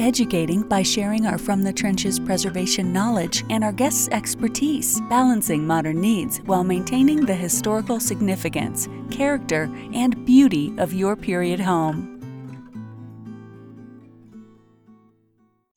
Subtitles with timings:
[0.00, 6.00] educating by sharing our From the Trenches preservation knowledge and our guests' expertise, balancing modern
[6.00, 12.16] needs while maintaining the historical significance, character, and beauty of your period home.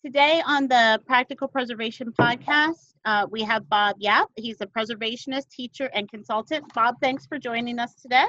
[0.06, 4.30] Today on the Practical Preservation Podcast, uh, we have Bob Yapp.
[4.36, 6.74] He's a preservationist, teacher, and consultant.
[6.74, 8.26] Bob, thanks for joining us today.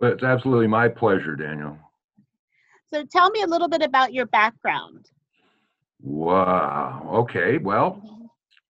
[0.00, 1.76] Well, it's absolutely my pleasure, Daniel.
[2.92, 5.10] So tell me a little bit about your background.
[6.00, 7.08] Wow.
[7.12, 7.58] Okay.
[7.58, 8.02] Well,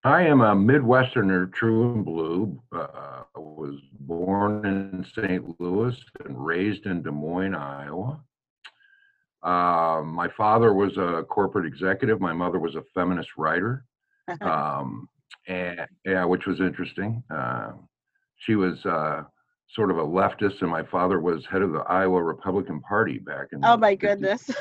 [0.03, 2.61] I am a Midwesterner, true and blue.
[2.71, 5.59] Uh, was born in St.
[5.59, 5.95] Louis
[6.25, 8.19] and raised in Des Moines, Iowa.
[9.41, 12.19] Uh, my father was a corporate executive.
[12.19, 13.85] My mother was a feminist writer,
[14.41, 15.07] um,
[15.47, 17.23] and yeah, which was interesting.
[17.29, 17.71] Uh,
[18.37, 19.23] she was uh,
[19.73, 23.47] sort of a leftist, and my father was head of the Iowa Republican Party back
[23.51, 23.63] in.
[23.63, 23.99] Oh my 50s.
[23.99, 24.51] goodness!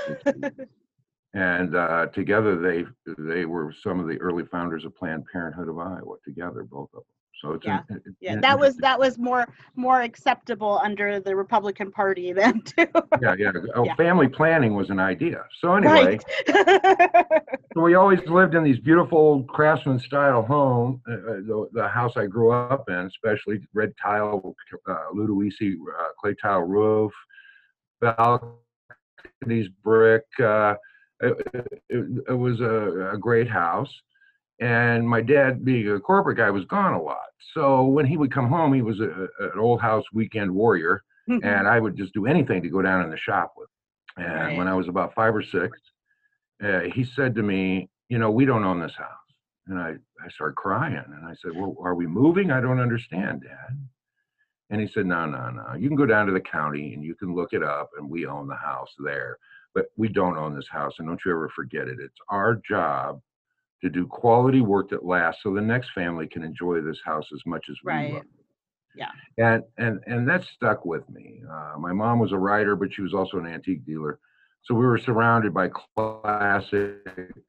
[1.35, 2.85] and uh, together they
[3.19, 6.17] they were some of the early founders of Planned Parenthood of Iowa.
[6.25, 7.18] Together, both of them.
[7.41, 8.37] So it's yeah, an, yeah.
[8.41, 12.87] That was that was more more acceptable under the Republican Party then too.
[13.23, 13.53] yeah, yeah.
[13.75, 13.95] Oh, yeah.
[13.95, 15.45] family planning was an idea.
[15.61, 17.25] So anyway, right.
[17.75, 21.01] so we always lived in these beautiful craftsman style home.
[21.09, 24.55] Uh, uh, the, the, house I grew up in, especially red tile,
[24.89, 25.05] uh, uh,
[26.21, 27.13] clay tile roof,
[28.01, 30.25] balconies brick.
[30.43, 30.75] Uh,
[31.21, 31.37] it,
[31.89, 33.93] it, it, was a, a great house
[34.61, 37.17] and my dad being a corporate guy was gone a lot.
[37.55, 41.47] So when he would come home he was a, an old house weekend warrior mm-hmm.
[41.47, 43.69] and i would just do anything to go down in the shop with
[44.17, 44.31] him.
[44.31, 44.57] And right.
[44.57, 45.79] when i was about five or six
[46.63, 49.09] uh, he said to me you know we don't own this house.
[49.67, 52.51] And i i started crying and i said well are we moving?
[52.51, 53.79] I don't understand dad.
[54.71, 55.75] And he said no no no.
[55.79, 58.27] You can go down to the county and you can look it up and we
[58.27, 59.39] own the house there
[59.75, 61.99] but we don't own this house and don't you ever forget it.
[62.01, 63.21] It's our job
[63.83, 67.41] to do quality work that lasts so the next family can enjoy this house as
[67.47, 68.15] much as we right.
[68.15, 68.23] love
[68.99, 69.11] yeah.
[69.39, 71.41] And and and that stuck with me.
[71.49, 74.19] Uh, my mom was a writer but she was also an antique dealer.
[74.65, 77.07] So we were surrounded by classic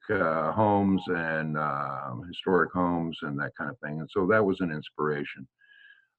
[0.09, 4.57] uh, homes and uh, historic homes and that kind of thing and so that was
[4.59, 5.47] an inspiration.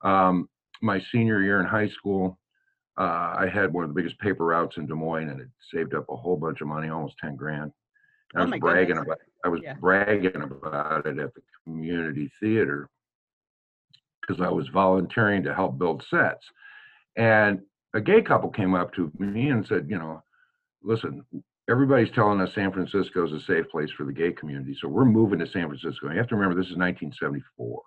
[0.02, 0.48] Um,
[0.82, 2.38] my senior year in high school
[2.98, 5.94] uh, i had one of the biggest paper routes in des moines and it saved
[5.94, 7.70] up a whole bunch of money almost 10 grand
[8.36, 9.04] I oh was bragging goodness.
[9.06, 9.74] about I was yeah.
[9.74, 12.88] bragging about it at the community theater
[14.20, 16.44] because I was volunteering to help build sets.
[17.16, 17.60] And
[17.94, 20.22] a gay couple came up to me and said, you know,
[20.82, 21.24] listen,
[21.68, 24.76] everybody's telling us San Francisco is a safe place for the gay community.
[24.80, 26.10] So we're moving to San Francisco.
[26.10, 27.82] You have to remember this is 1974.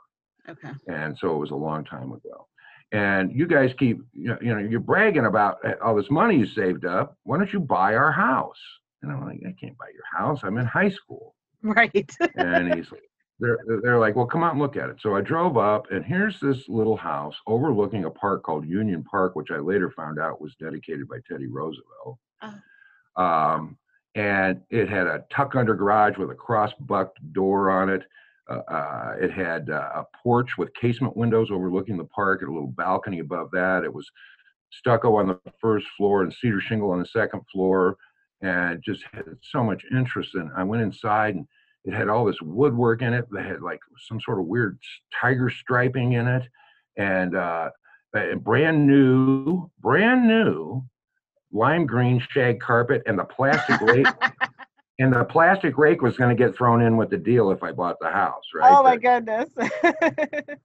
[0.49, 0.71] Okay.
[0.87, 2.47] And so it was a long time ago.
[2.91, 6.85] And you guys keep, you know, you're bragging about eh, all this money you saved
[6.85, 7.17] up.
[7.23, 8.59] Why don't you buy our house?
[9.03, 10.39] And I'm like, I can't buy your house.
[10.43, 11.35] I'm in high school.
[11.61, 12.11] Right.
[12.35, 13.03] and he's like,
[13.39, 14.97] they're, they're like, well, come out and look at it.
[14.99, 19.35] So I drove up, and here's this little house overlooking a park called Union Park,
[19.35, 22.17] which I later found out was dedicated by Teddy Roosevelt.
[22.41, 23.21] Oh.
[23.21, 23.77] Um,
[24.15, 28.03] and it had a tuck under garage with a cross bucked door on it.
[28.49, 32.53] Uh, uh, it had uh, a porch with casement windows overlooking the park and a
[32.53, 33.83] little balcony above that.
[33.83, 34.09] It was
[34.71, 37.97] stucco on the first floor and cedar shingle on the second floor
[38.44, 40.51] and just had so much interest in it.
[40.56, 41.48] I went inside and
[41.86, 44.78] it had all this woodwork in it that had like some sort of weird
[45.19, 46.44] tiger striping in it.
[46.98, 47.69] And uh
[48.13, 50.84] and brand new brand new
[51.51, 54.07] lime green shag carpet and the plastic rake
[55.00, 57.72] and the plastic rake was going to get thrown in with the deal if i
[57.72, 58.72] bought the house right?
[58.72, 59.50] Oh my goodness.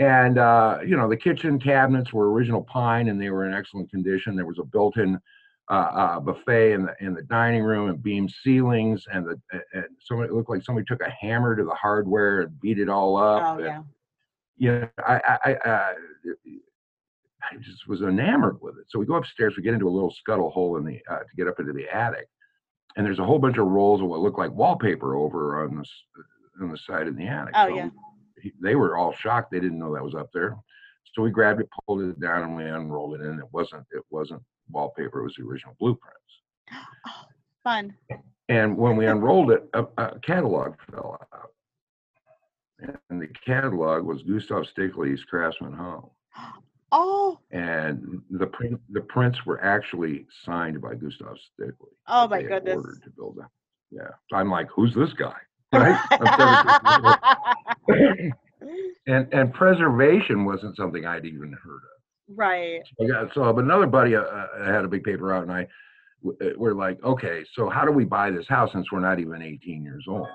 [0.00, 3.90] And uh you know the kitchen cabinets were original pine and they were in excellent
[3.90, 4.36] condition.
[4.36, 5.18] There was a built-in
[5.70, 9.38] uh, uh, buffet in the in the dining room and beam ceilings and the
[9.74, 12.88] and somebody it looked like somebody took a hammer to the hardware and beat it
[12.88, 13.58] all up.
[13.58, 13.82] Oh, yeah.
[14.56, 15.92] You know, I, I, I uh,
[17.42, 18.86] I just was enamored with it.
[18.88, 21.36] So we go upstairs, we get into a little scuttle hole in the uh, to
[21.36, 22.28] get up into the attic,
[22.96, 25.90] and there's a whole bunch of rolls of what look like wallpaper over on this
[26.60, 27.54] on the side of the attic.
[27.56, 27.90] Oh, So yeah.
[28.42, 29.50] he- They were all shocked.
[29.52, 30.56] They didn't know that was up there.
[31.14, 34.02] So we grabbed it, pulled it down, and we unrolled it, and it wasn't it
[34.10, 35.22] wasn't wallpaper.
[35.22, 36.18] Was the original blueprints.
[36.72, 37.24] Oh,
[37.62, 37.94] fun.
[38.48, 41.50] And when we unrolled it, a, a catalog fell out.
[43.10, 46.10] And the catalog was Gustav Stickley's Craftsman Home.
[46.90, 51.92] Oh, And the print, the prints were actually signed by Gustav Stickley.
[52.06, 52.76] Oh my goodness.
[52.76, 53.48] Ordered to build that.
[53.90, 54.08] Yeah.
[54.30, 55.34] So I'm like, who's this guy?
[55.70, 56.00] Right?
[59.06, 61.97] And and preservation wasn't something I'd even heard of.
[62.28, 62.82] Right.
[62.98, 65.62] Yeah, so but another buddy uh, uh, had a big paper out, and I
[66.26, 69.42] uh, we're like, okay, so how do we buy this house since we're not even
[69.42, 70.26] 18 years old?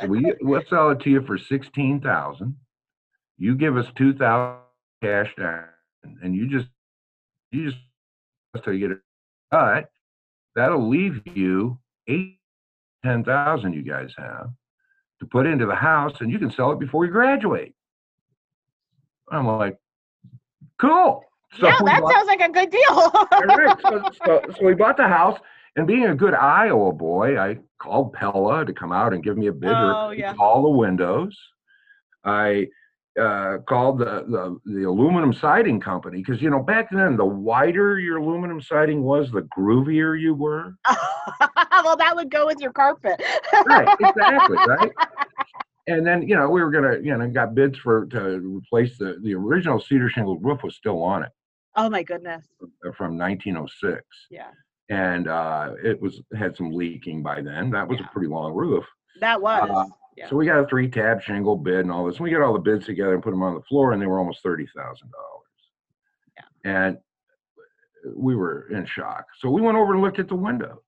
[0.00, 2.56] So we we'll sell it to you for 16,000.
[3.36, 4.58] You give us 2,000
[5.02, 5.64] cash down,
[6.22, 6.68] and you just
[7.50, 7.78] you just
[8.64, 9.02] so you get it
[9.50, 9.90] But
[10.58, 11.78] That'll leave you
[12.08, 12.40] eight
[13.04, 13.74] ten thousand.
[13.74, 14.50] You guys have
[15.20, 17.74] to put into the house, and you can sell it before you graduate.
[19.32, 19.76] I'm like,
[20.80, 21.22] cool.
[21.58, 23.10] So yeah, that bought- sounds like a good deal.
[23.82, 25.38] so, so, so we bought the house,
[25.76, 29.46] and being a good Iowa boy, I called Pella to come out and give me
[29.46, 30.34] a bid Oh, yeah.
[30.38, 31.36] all the windows.
[32.24, 32.66] I
[33.18, 37.98] uh, called the, the the aluminum siding company because you know back then the wider
[37.98, 40.74] your aluminum siding was, the groovier you were.
[41.84, 43.20] well, that would go with your carpet.
[43.66, 44.92] Right, exactly, right.
[45.88, 49.18] And then you know we were gonna you know got bids for to replace the
[49.22, 51.30] the original cedar shingle roof was still on it
[51.76, 52.44] Oh my goodness.
[52.96, 54.02] from 1906.
[54.30, 54.48] Yeah,
[54.90, 57.70] and uh, it was had some leaking by then.
[57.70, 58.06] That was Yeah.
[58.06, 58.84] a pretty long roof.
[59.20, 59.68] that was.
[59.70, 59.84] Uh,
[60.16, 60.28] yeah.
[60.28, 62.16] So we got a three tab shingle bid and all this.
[62.16, 64.06] And we got all the bids together and put them on the floor, and they
[64.06, 65.34] were almost thirty thousand dollars.
[66.64, 66.98] And
[68.16, 69.26] we were in shock.
[69.38, 70.82] So we went over and looked at the windows,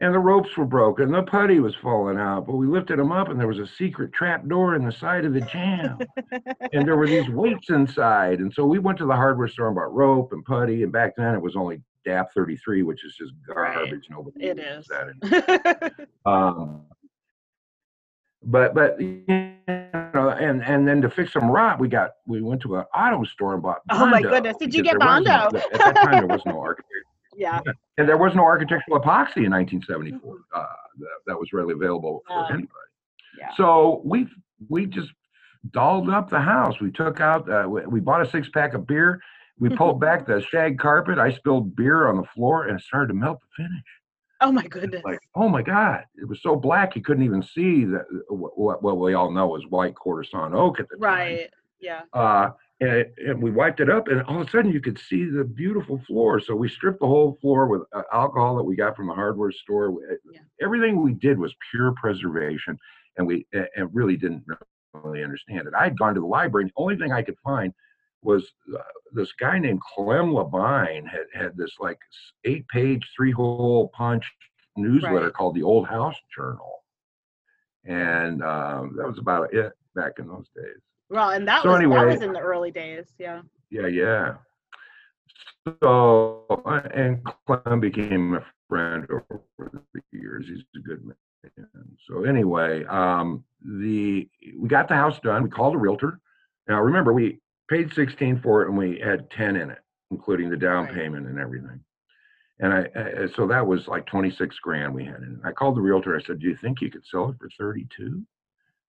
[0.00, 1.10] and the ropes were broken.
[1.10, 4.12] The putty was falling out, but we lifted them up, and there was a secret
[4.12, 5.98] trap door in the side of the jamb,
[6.72, 8.40] and there were these weights inside.
[8.40, 10.82] And so we went to the hardware store and bought rope and putty.
[10.82, 13.74] And back then it was only DAP 33, which is just Right.
[13.74, 14.06] garbage.
[14.10, 14.86] Nobody It uses is.
[14.88, 15.92] that.
[16.26, 16.82] Um,
[18.42, 22.60] but but you know, and and then to fix some rot, we got we went
[22.62, 23.78] to an auto store and bought.
[23.90, 25.58] Oh my goodness, did you get there was no- Bondo?
[25.58, 27.05] at that time, there was no architect,
[27.36, 27.60] yeah.
[27.98, 30.64] and there was no architectural epoxy in 1974 uh,
[30.98, 32.70] that, that was readily available for Um, anybody.
[33.38, 33.50] Yeah.
[33.56, 34.26] So we
[34.68, 35.10] we just
[35.72, 36.80] dolled up the house.
[36.80, 39.20] We took out uh, we, we bought a six pack of beer.
[39.58, 41.18] We pulled back the shag carpet.
[41.18, 43.84] I spilled beer on the floor and it started to melt the finish
[44.40, 45.02] Oh my goodness.
[45.04, 48.98] like, oh my God, it was so black you couldn't even see that what, what,
[48.98, 51.02] we all know is white quarter sawn oak at the time.
[51.02, 51.50] right.
[51.80, 52.02] Yeah.
[52.12, 52.50] Uh,
[52.80, 55.44] and, and we wiped it up, and all of a sudden you could see the
[55.44, 56.40] beautiful floor.
[56.40, 59.52] So we stripped the whole floor with uh, alcohol that we got from the hardware
[59.52, 59.94] store.
[60.30, 60.40] Yeah.
[60.62, 62.78] Everything we did was pure preservation,
[63.16, 64.44] and we and really didn't
[64.92, 65.74] really understand it.
[65.74, 67.72] I had gone to the library, and the only thing I could find
[68.22, 68.82] was uh,
[69.12, 71.98] this guy named Clem Labine had had this like
[72.44, 74.24] eight page, three hole punch
[74.76, 75.32] newsletter Right.
[75.32, 76.82] called the Old House Journal.
[77.84, 80.82] And um, that was about it back in those days.
[81.08, 83.14] Well, and that So was that was in the early days.
[83.18, 83.42] Yeah.
[83.70, 84.34] Yeah, yeah.
[85.82, 89.40] So, uh, and Clem became a friend over
[89.94, 90.46] the years.
[90.48, 91.16] He's a good man.
[92.08, 95.42] So anyway, um, the we got the house done.
[95.42, 96.20] We called a realtor.
[96.68, 99.78] Now remember, we paid 16 for it and we had 10 in it,
[100.10, 100.94] including the down Right.
[100.94, 101.80] payment and everything.
[102.60, 105.46] And I, uh, so that was like 26 grand we had in it.
[105.46, 106.16] I called the realtor.
[106.16, 108.22] I said, "Do you think you could sell it for 32?"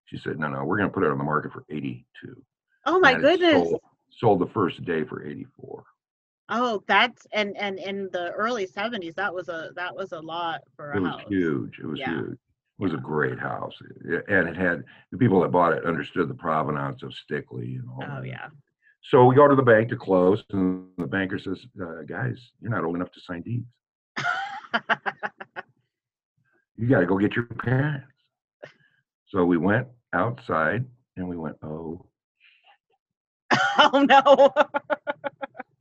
[0.07, 2.41] She said, "No, no, we're going to put it on the market for 82."
[2.85, 3.51] Oh my goodness.
[3.69, 5.83] Sold, sold the first day for 84.
[6.49, 10.61] Oh, that's and and in the early seventies, that was a that was a lot
[10.75, 11.23] for a It was house.
[11.27, 11.79] huge.
[11.79, 12.15] It was Yeah.
[12.15, 12.31] huge.
[12.79, 13.73] It was a great house.
[14.29, 18.03] And it had, the people that bought it understood the provenance of Stickley and all
[18.03, 18.27] Oh that.
[18.27, 18.47] yeah.
[19.01, 22.69] So we go to the bank to close and the banker says, uh, guys, you're
[22.71, 23.65] not old enough to sign deeds.
[26.79, 28.05] You got to go get your parents.
[29.29, 29.87] So we went
[30.17, 32.05] outside and we went, oh,
[33.79, 34.51] oh no.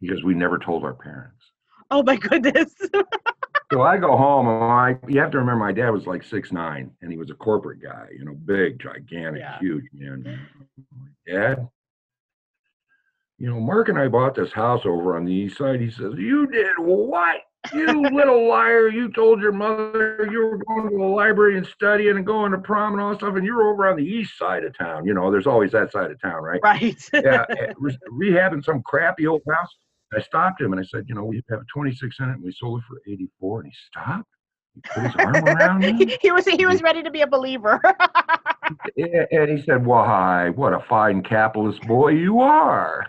[0.00, 1.42] because we never told our parents.
[1.90, 2.74] Oh my goodness.
[3.72, 6.52] So I go home and I, you have to remember my dad was like six
[6.52, 9.58] nine and he was a corporate guy, you know, big, gigantic, Yeah.
[9.58, 10.46] huge man.
[11.26, 11.68] Dad,
[13.38, 15.80] you know, Mark and I bought this house over on the east side.
[15.80, 17.40] He says, You did what?
[17.72, 22.16] You little liar, you told your mother you were going to the library and studying
[22.16, 24.64] and going to prom and all that stuff, and you're over on the east side
[24.64, 25.06] of town.
[25.06, 26.60] You know, there's always that side of town, right?
[26.62, 27.10] Right.
[27.12, 29.74] yeah, eh, re- rehabbing some crappy old house.
[30.16, 32.42] I stopped him and I said, you know, we have a 26 in it and
[32.42, 33.60] we sold it for 84.
[33.60, 34.28] And he stopped.
[34.74, 36.16] He put his arm around me.
[36.20, 37.80] he was he was ready to be a believer.
[38.96, 43.06] And he said, Why, what a fine capitalist boy you are.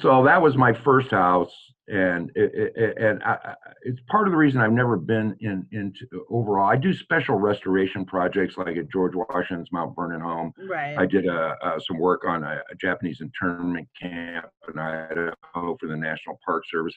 [0.00, 1.52] So that was my first house.
[1.90, 6.06] And it, it, and I, it's part of the reason I've never been in into
[6.28, 6.68] overall.
[6.68, 10.52] I do special restoration projects like at George Washington's Mount Vernon home.
[10.68, 10.98] Right.
[10.98, 15.32] I did uh, uh, some work on a, a Japanese internment camp in Idaho
[15.80, 16.94] for the National Park Service.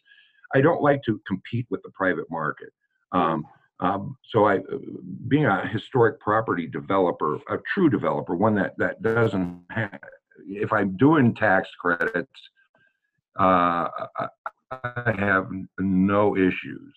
[0.53, 2.73] I don't like to compete with the private market.
[3.13, 3.45] Um,
[3.79, 4.59] um, so I,
[5.29, 9.99] being a historic property developer, a true developer, one that that doesn't have,
[10.45, 12.29] if I'm doing tax credits,
[13.39, 14.27] uh, I,
[14.71, 16.93] I have no issues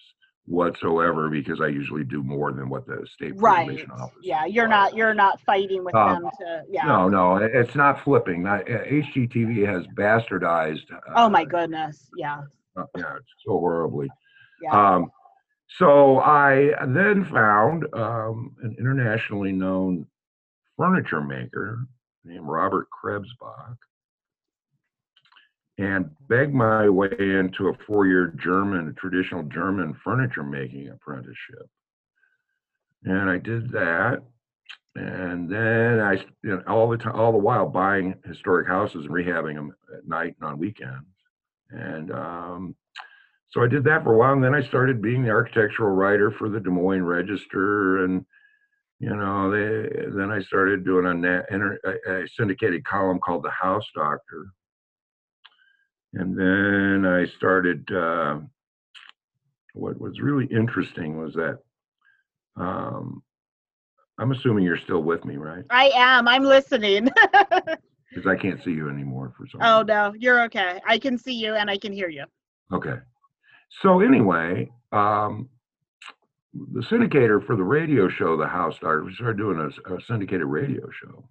[0.47, 3.87] whatsoever because I usually do more than what the state Right.
[4.21, 6.85] Yeah, you're not you're not fighting with Um, them to yeah.
[6.85, 8.47] No, no, it's not flipping.
[8.47, 10.85] I- uh, HGTV has bastardized.
[11.17, 12.11] Oh my uh, goodness.
[12.17, 12.43] Yeah.
[12.77, 14.11] uh, Yeah, it's so horribly.
[14.63, 14.95] Yeah.
[14.97, 15.11] Um,
[15.79, 20.07] so I then found um, an internationally known
[20.77, 21.87] furniture maker
[22.25, 23.77] named Robert Krebsbach
[25.79, 31.69] and begged my way into a four-year German, traditional German furniture making apprenticeship.
[33.05, 34.23] And I did that.
[34.97, 36.13] And then I,
[36.45, 40.07] you know, all the time, all the while buying historic houses and rehabbing them at
[40.07, 41.05] night and on weekends.
[41.71, 42.77] And um,
[43.51, 46.31] so I did that for a while, and then I started being the architectural writer
[46.31, 48.25] for the Des Moines Register, and
[49.01, 54.47] you know, they, then I started doing a, a syndicated column called The House Doctor,
[56.15, 57.91] and then I started.
[57.91, 58.41] Uh,
[59.75, 61.59] what was really interesting was that
[62.57, 63.23] um,
[64.19, 65.65] I'm assuming you're still with me, right?
[65.71, 66.29] I am.
[66.29, 67.09] I'm listening.
[68.15, 69.61] Because I can't see you anymore for some.
[69.61, 69.87] oh reason.
[69.89, 70.81] no, you're okay.
[70.87, 72.25] I can see you and I can hear you.
[72.73, 72.95] Okay.
[73.83, 75.49] So anyway, um,
[76.53, 80.47] the syndicator for the radio show, The House Doctor, we started doing a, a syndicated
[80.47, 81.29] radio show,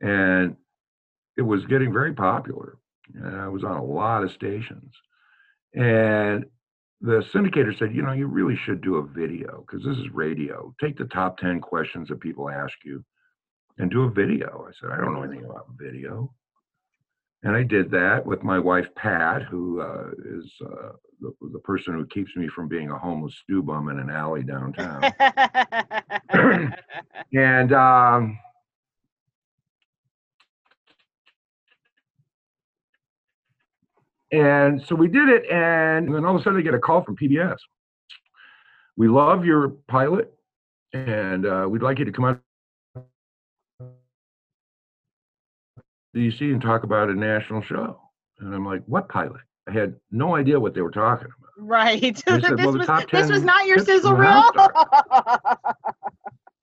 [0.00, 0.56] and
[1.36, 2.78] it was getting very popular.
[3.14, 4.92] And I was on a lot of stations,
[5.74, 6.44] and
[7.00, 10.74] the syndicator said, you know, you really should do a video because this is radio.
[10.80, 13.04] Take the top ten questions that people ask you,
[13.78, 14.66] and do a video.
[14.68, 16.32] I said, I don't know anything about video.
[17.42, 21.94] And I did that with my wife, Pat, who uh, is uh, the, the person
[21.94, 25.10] who keeps me from being a homeless stew bum in an alley downtown.
[27.32, 28.38] and um,
[34.32, 37.02] and so we did it, and then all of a sudden I get a call
[37.02, 37.56] from PBS.
[38.96, 40.32] We love your pilot,
[40.92, 42.40] and uh, we'd like you to come out
[46.16, 48.00] DC and talk about a national show.
[48.40, 49.42] And I'm like, what pilot?
[49.68, 51.68] I had no idea what they were talking about.
[51.68, 52.00] right.
[52.00, 54.50] They this, well, was, this was not your sizzle reel.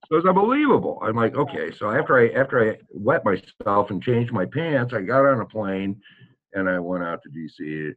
[0.09, 1.01] So it was unbelievable.
[1.03, 1.69] I'm like, okay.
[1.77, 5.45] So after I after I wet myself and changed my pants, I got on a
[5.45, 6.01] plane
[6.57, 7.93] and I went out to DC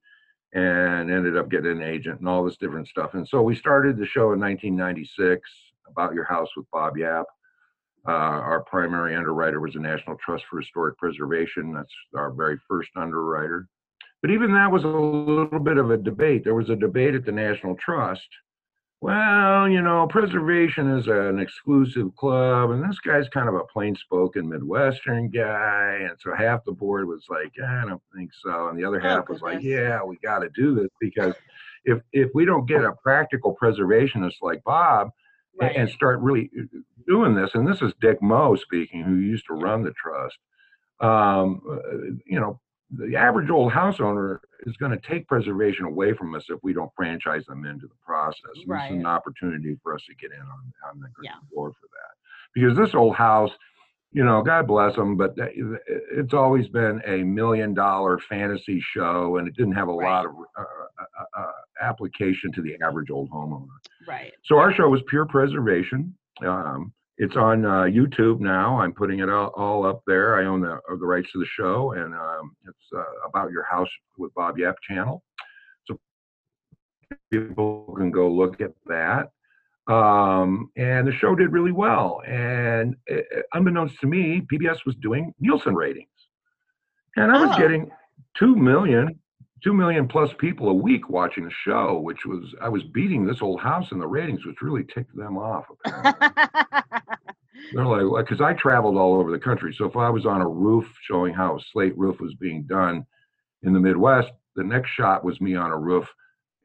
[0.52, 3.14] and ended up getting an agent and all this different stuff.
[3.14, 5.48] And so we started the show in 1996
[5.88, 7.26] about your house with Bob Yapp.
[8.08, 11.72] Uh, our primary underwriter was the National Trust for Historic Preservation.
[11.72, 13.68] That's our very first underwriter.
[14.22, 16.44] But even that was a little bit of a debate.
[16.44, 18.26] There was a debate at the National Trust.
[19.02, 23.96] Well, you know, preservation is an exclusive club, and this guy's kind of a plain
[23.96, 26.00] spoken Midwestern guy.
[26.02, 28.68] And so half the board was like, I don't think so.
[28.68, 31.34] And the other Oh, half was like, yeah, we got to do this because
[31.86, 35.10] if if we don't get a practical preservationist like Bob,
[35.60, 35.76] Right.
[35.76, 37.50] and start really uh, doing this.
[37.54, 40.38] And this is Dick Moe speaking, who used to run the trust.
[41.00, 42.60] Um, uh, you know,
[42.96, 46.72] the average old house owner is going to take preservation away from us if we
[46.72, 48.40] don't franchise them into the process.
[48.56, 51.32] And This is an opportunity for us to get in on, on the Yeah.
[51.32, 52.14] ground floor for that.
[52.54, 53.52] Because this old house,
[54.12, 55.52] you know, God bless them, but that-
[56.10, 60.32] it's always been a million dollar fantasy show, and it didn't have a lot of
[60.58, 63.68] uh, uh, uh, application to the average old homeowner.
[64.08, 64.32] right.
[64.44, 66.16] So our show was pure preservation.
[66.44, 66.92] Um,
[67.22, 68.80] it's on uh, YouTube now.
[68.80, 70.40] I'm putting it all, all up there.
[70.40, 73.88] I own the, the rights to the show, and um, it's uh, about your house
[74.16, 75.22] with Bob Yapp channel.
[75.86, 75.98] So
[77.30, 79.28] people can go look at that.
[79.92, 82.22] Um, and the show did really well.
[82.26, 83.16] And uh,
[83.52, 86.08] unbeknownst to me, PBS was doing Nielsen ratings,
[87.16, 87.58] and I was Oh.
[87.60, 87.90] getting
[88.38, 89.18] two million
[89.62, 93.42] two million plus people a week watching the show, which was I was beating this
[93.42, 95.66] old house in the ratings, which really ticked them off.
[97.72, 99.72] They're like, because I traveled all over the country.
[99.74, 103.04] So if I was on a roof showing how a slate roof was being done
[103.62, 106.06] in the Midwest, the next shot was me on a roof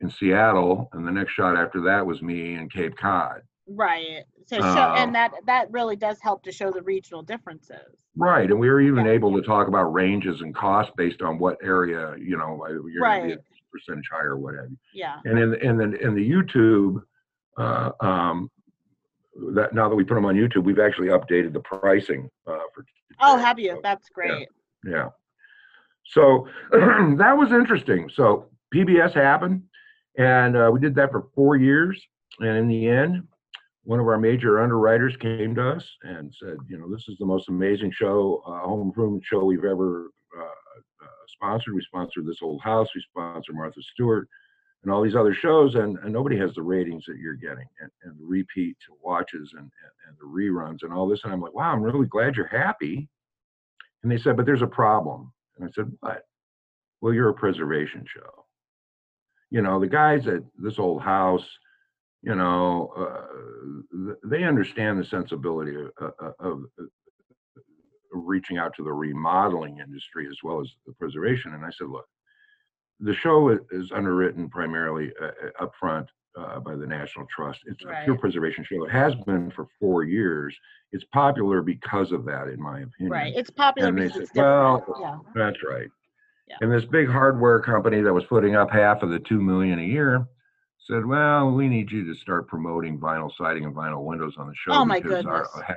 [0.02, 3.42] in Seattle, and the next shot after that was me in Cape Cod.
[3.68, 4.24] Right.
[4.46, 7.96] So show, Uh, and that that really does help to show the regional differences.
[8.18, 9.14] Right, and we were even Yeah.
[9.14, 13.00] able to talk about ranges and costs based on what area, you know, you're be
[13.00, 13.38] Right.
[13.38, 13.40] a
[13.72, 14.70] percentage higher or whatever.
[14.94, 15.20] Yeah.
[15.26, 17.04] And in in the in the YouTube,
[17.58, 18.50] uh, um,
[19.54, 22.86] that now that we put them on YouTube, we've actually updated the pricing uh, for.
[23.22, 23.72] Oh, have you?
[23.72, 24.48] So, That's great.
[24.86, 25.10] Yeah.
[26.08, 28.10] So that was interesting.
[28.14, 29.64] So PBS happened,
[30.18, 32.02] and uh, we did that for four years.
[32.40, 33.24] And in the end,
[33.84, 37.26] one of our major underwriters came to us and said, you know, this is the
[37.26, 41.76] most amazing show, uh, home improvement show we've ever uh, uh, sponsored.
[41.76, 44.28] We sponsored This Old House, we sponsored Martha Stewart,
[44.86, 47.90] and all these other shows, and, and nobody has the ratings that you're getting, and,
[48.04, 49.72] and repeat watches and, and,
[50.08, 51.24] and the reruns and all this.
[51.24, 53.10] And I'm like, wow, I'm really glad you're happy.
[54.04, 55.34] And they said, but there's a problem.
[55.58, 56.22] And I said, what?
[57.02, 58.46] Well, you're a preservation show.
[59.50, 61.48] You know, the guys at this old house,
[62.22, 66.88] you know, uh, they understand the sensibility of, uh, uh, of, of
[68.12, 71.56] reaching out to the remodeling industry as well as the preservation.
[71.56, 72.06] And I said, look,
[73.00, 75.28] the show is underwritten primarily uh,
[75.62, 77.60] uh, upfront uh, by the National Trust.
[77.66, 78.84] It's a pure preservation show.
[78.86, 80.56] It has been for four years.
[80.92, 83.12] It's popular because of that, in my opinion.
[83.12, 83.34] Right.
[83.36, 84.88] It's popular And they because it's said, different.
[84.88, 85.18] well, yeah.
[85.36, 85.88] That's right.
[86.48, 86.58] Yeah.
[86.62, 89.84] And this big hardware company that was putting up half of the two million a
[89.84, 90.26] year
[90.78, 94.54] said, "Well, we need you to start promoting vinyl siding and vinyl windows on the
[94.56, 95.76] show Oh, my because our, half,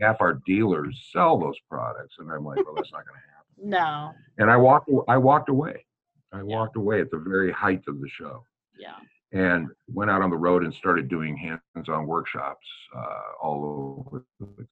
[0.00, 3.70] half our dealers sell those products." And I'm like, "Well, that's not going to happen."
[3.70, 4.12] No.
[4.38, 4.90] And I walked.
[5.06, 5.84] I walked away.
[6.32, 6.42] I Yeah.
[6.44, 8.44] walked away at the very height of the show
[8.78, 8.98] Yeah.
[9.32, 14.66] and went out on the road and started doing hands-on workshops uh, all over the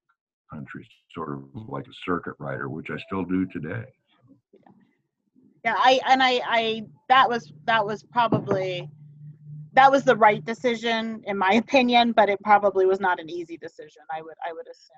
[0.50, 3.84] country, sort of like a circuit rider, which I still do today.
[5.64, 5.74] Yeah.
[5.78, 8.88] I and I I that was that was probably
[9.74, 13.56] that was the right decision in my opinion, but it probably was not an easy
[13.58, 14.02] decision.
[14.12, 14.96] I would I would assume.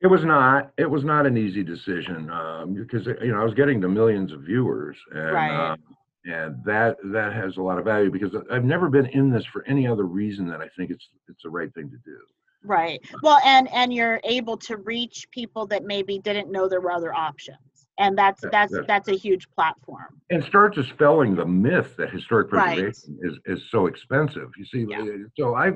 [0.00, 0.72] It was not.
[0.76, 4.32] It was not an easy decision um, because you know I was getting to millions
[4.32, 5.72] of viewers, and Right.
[5.72, 5.78] um,
[6.26, 9.64] and that that has a lot of value because I've never been in this for
[9.66, 12.18] any other reason that I think it's it's the right thing to do.
[12.64, 13.00] Right.
[13.22, 17.14] Well, and and you're able to reach people that maybe didn't know there were other
[17.14, 20.20] options, and that's That- that's that's- that's a huge platform.
[20.30, 22.74] And start dispelling the myth that historic Right.
[22.78, 24.50] preservation is is so expensive.
[24.58, 25.00] You see, Yeah.
[25.02, 25.72] uh, so I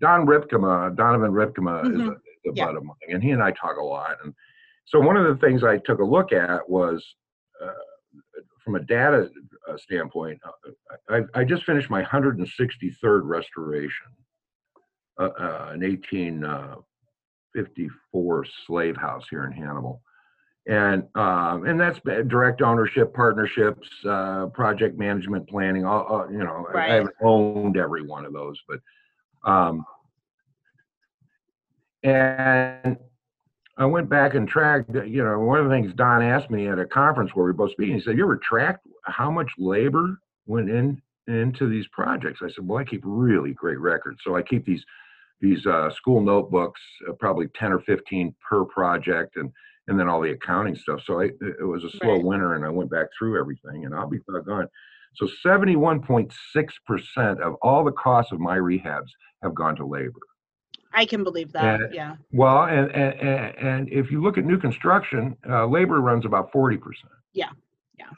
[0.00, 2.16] Don Rypkema, Donovan Rypkema is a, Mhm.
[2.46, 2.66] A Yeah.
[2.66, 4.16] bud of mine, and he and I talk a lot.
[4.24, 4.34] And
[4.86, 7.04] so one of the things I took a look at was.
[7.62, 7.72] Uh,
[8.64, 9.30] from a data
[9.68, 10.50] uh, standpoint, uh,
[11.08, 14.08] I, I just finished my 163rd restoration,
[15.18, 20.02] uh, uh, an 1854 slave house here in Hannibal,
[20.66, 21.98] and um, and that's
[22.28, 25.84] direct ownership, partnerships, uh, project management, planning.
[25.86, 28.80] All, you know, I, I haven't owned every one of those, but
[29.50, 29.84] um,
[32.02, 32.96] and
[33.76, 36.78] I went back and tracked, you know, one of the things Don asked me at
[36.78, 40.20] a conference where we were both speaking, he said, You ever tracked how much labor
[40.46, 42.40] went in into these projects?
[42.42, 44.20] I said, Well, I keep really great records.
[44.24, 44.84] So I keep these
[45.40, 49.50] these uh, school notebooks, uh, probably 10 or 15 per project, and
[49.88, 51.00] and then all the accounting stuff.
[51.06, 52.24] So I, it it was a slow Right.
[52.24, 54.68] winter, and I went back through everything, and I'll be gone.
[55.16, 59.08] So 71.6% of all the costs of my rehabs
[59.42, 60.20] have gone to labor.
[60.92, 61.80] I can believe that.
[61.80, 61.86] Yeah.
[61.92, 62.16] Yeah.
[62.32, 66.50] Well, and, and, and and if you look at new construction, uh, labor runs about
[66.52, 67.12] forty percent.
[67.32, 67.50] Yeah,
[67.98, 68.10] yeah.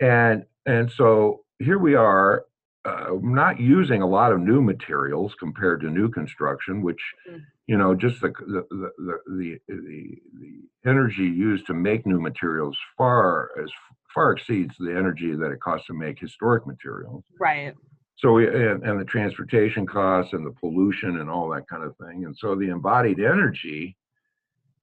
[0.00, 2.44] And and so here we are,
[2.84, 7.42] uh, not using a lot of new materials compared to new construction, which Mm.
[7.66, 12.20] you know just the the, the the the the the energy used to make new
[12.20, 13.70] materials far as
[14.14, 17.22] far exceeds the energy that it costs to make historic materials.
[17.38, 17.74] Right.
[18.18, 21.94] So we, and, and the transportation costs and the pollution and all that kind of
[21.98, 22.24] thing.
[22.24, 23.94] And so the embodied energy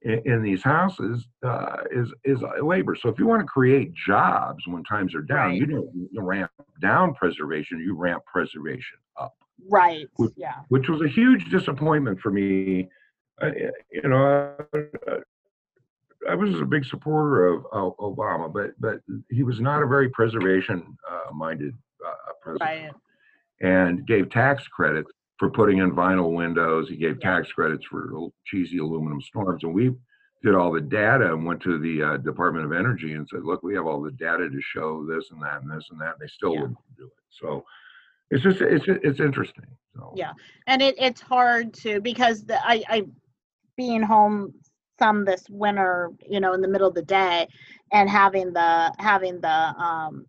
[0.04, 2.96] in, in these houses uh, is is labor.
[2.96, 5.58] So if you want to create jobs when times are down, Right.
[5.60, 9.34] you don't ramp down preservation, you ramp preservation up,
[9.70, 10.08] Right.
[10.20, 10.58] Would- Yeah.
[10.70, 12.90] which was a huge disappointment for me.
[13.42, 13.50] Uh,
[13.92, 15.20] you know, uh,
[16.30, 19.00] I was a big supporter of, of Obama, but but
[19.32, 21.74] he was not a very preservation uh, minded
[22.06, 22.92] uh, president Right.
[23.62, 26.90] And gave tax credits for putting in vinyl windows.
[26.90, 29.64] He gave tax credits for cheesy aluminum storms.
[29.64, 29.92] And we
[30.44, 33.64] did all the data and went to the uh, Department of Energy and said, "Look,
[33.64, 36.20] we have all the data to show this and that and this and that." And
[36.22, 36.62] they still Yeah.
[36.62, 37.24] wouldn't do it.
[37.30, 37.66] So
[38.30, 39.66] it's just it's it's interesting.
[39.96, 40.34] So Yeah.
[40.68, 43.06] and it, it's hard to because the, I, I
[43.78, 44.54] being home
[45.00, 47.48] some this winter you know in the middle of the day
[47.92, 50.26] and having the having the um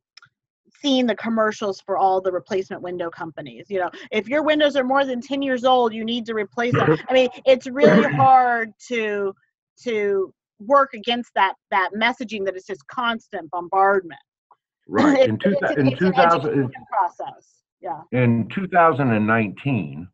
[0.80, 3.90] seeing the commercials for all the replacement window companies you know?
[4.10, 6.96] If your windows are more than 10 years old you need to replace them.
[7.08, 9.34] I mean it's really hard to
[9.82, 14.20] to work against that that messaging that is just constant bombardment.
[14.86, 15.20] Right.
[15.20, 17.62] It's- in, two, it's- in it's 2000 education process.
[17.80, 18.00] Yeah.
[18.12, 20.08] in 2019,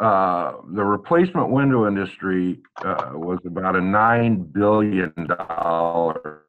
[0.00, 6.42] uh, the replacement window industry uh, was about a nine billion dollar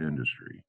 [0.00, 0.62] industry.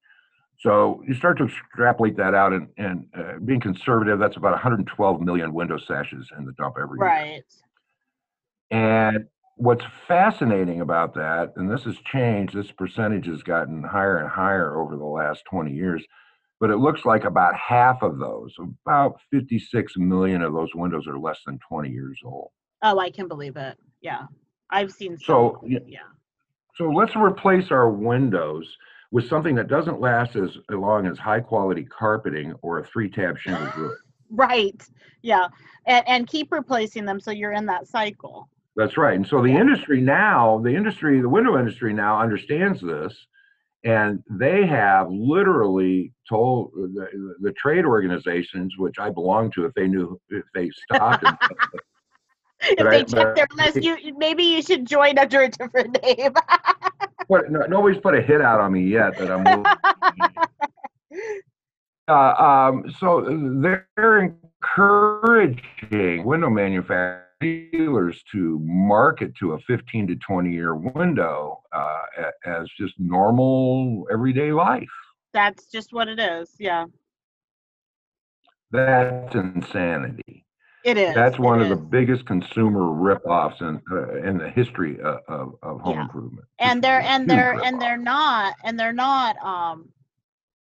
[0.58, 5.20] So you start to extrapolate that out, and, and uh, being conservative, that's about 112
[5.20, 7.06] million window sashes in the dump every year.
[7.08, 7.42] right
[8.70, 14.28] And what's fascinating about that, and this has changed, this percentage has gotten higher and
[14.28, 16.04] higher over the last 20 years,
[16.58, 18.54] but it looks like about half of those,
[18.86, 22.50] about 56 million of those windows are less than 20 years old.
[22.82, 23.76] Oh, I can believe it.
[24.00, 24.22] Yeah.
[24.70, 25.98] I've seen So, some, y- yeah.
[26.76, 28.66] So let's replace our windows
[29.12, 33.38] with something that doesn't last as long as high quality carpeting or a three tab
[33.38, 33.94] shingle roof.
[34.30, 34.82] Right.
[35.22, 35.46] Yeah.
[35.86, 38.48] And and keep replacing them so you're in that cycle.
[38.74, 39.14] That's right.
[39.16, 43.14] And so the industry now, the industry, the window industry now understands this.
[43.84, 47.06] And they have literally told the,
[47.40, 51.24] the trade organizations, which I belong to, if they knew, if they stopped.
[51.24, 51.38] and-
[52.62, 56.02] If they I- check but their list, you- maybe you should join under a different
[56.02, 56.32] name.
[57.28, 59.64] but no, nobody's put a hit out on me yet that I'm.
[62.08, 63.20] Uh, um, so
[63.60, 64.32] they're
[64.76, 72.02] encouraging window manufacturers to market to a 15 to 20 year window uh,
[72.44, 74.86] as just normal everyday life.
[75.32, 76.54] That's just what it is.
[76.60, 76.84] Yeah.
[78.70, 80.45] That's insanity.
[80.86, 81.14] It is.
[81.14, 85.80] That's one of the biggest consumer ripoffs in uh, in the history of, of, of
[85.80, 86.02] home Yeah.
[86.02, 86.46] improvement.
[86.60, 89.90] and they're and they're and they're not and they're not um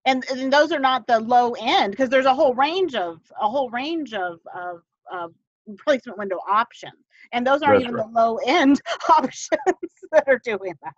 [0.06, 3.50] and, and those are not the low end because there's a whole range of a
[3.50, 5.34] whole range of of, of
[5.68, 7.98] replacement window options and those aren't That's even right.
[7.98, 8.82] the low end
[9.18, 9.50] options
[10.12, 10.94] that are doing that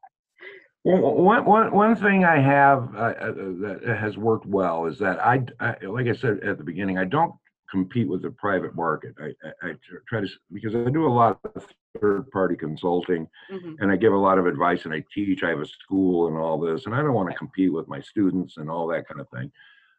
[0.83, 5.19] Well, one, one, one thing I have uh, uh, that has worked well is that
[5.25, 7.33] I, I, like I said at the beginning, I don't
[7.69, 9.13] compete with the private market.
[9.19, 9.27] I,
[9.65, 9.73] I, I
[10.07, 11.65] try to, because I do a lot of
[11.99, 13.75] third party consulting Mhm.
[13.79, 16.37] and I give a lot of advice and I teach, I have a school and
[16.37, 19.19] all this, and I don't want to compete with my students and all that kind
[19.19, 19.51] of thing.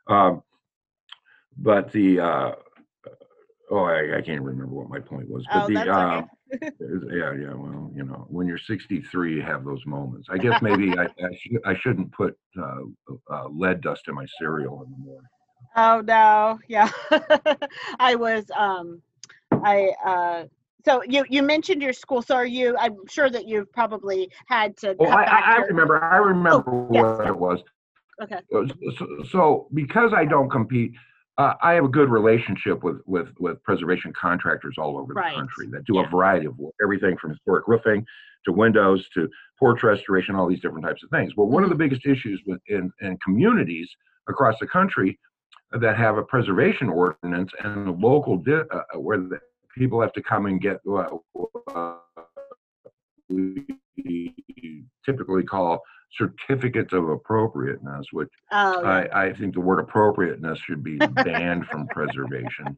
[0.07, 0.43] Um,
[1.57, 2.53] but the, uh,
[3.71, 6.21] oh, I, I can't remember what my point was, but oh the, that's uh, okay
[6.21, 6.25] is-
[7.11, 7.53] Yeah, yeah.
[7.53, 10.29] Well, you know, when you're 63, you have those moments.
[10.31, 12.81] I guess maybe I I, sh- I shouldn't put uh,
[13.31, 15.29] uh, lead dust in my cereal in the morning.
[15.77, 16.89] Oh no yeah
[17.99, 19.01] i was um
[19.63, 20.45] i uh
[20.85, 24.77] so you you mentioned your school so are you i'm sure that you've probably had
[24.77, 26.03] to Oh, cut I, I, I remember.
[26.03, 27.29] I remember yes, what yes.
[27.29, 27.61] it was.
[28.23, 30.93] okay So, so because I don't compete,
[31.39, 35.25] uh, I have a good relationship with with with preservation contractors all over Right.
[35.25, 36.05] the country that do Yeah.
[36.05, 38.05] a variety of work, everything from historic roofing
[38.47, 39.29] to windows to
[39.59, 41.35] porch restoration, all these different types of things.
[41.37, 41.77] Well, one of the Mm-hmm.
[41.77, 43.89] biggest issues with in, in communities
[44.29, 45.19] across the country
[45.73, 49.39] that have a preservation ordinance and the local di- uh, uh, where the
[49.77, 51.13] people have to come and get what
[51.75, 51.97] uh,
[53.29, 53.67] we
[55.05, 55.81] typically call
[56.17, 59.09] certificates of appropriateness, which oh yeah.
[59.13, 62.77] I, I think the word appropriateness should be banned from preservation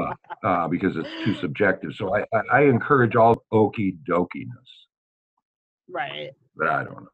[0.00, 0.12] uh,
[0.46, 1.90] uh, because it's too subjective.
[1.96, 4.46] So I, I, I encourage all okey dokiness,
[5.90, 7.08] right but I don't know.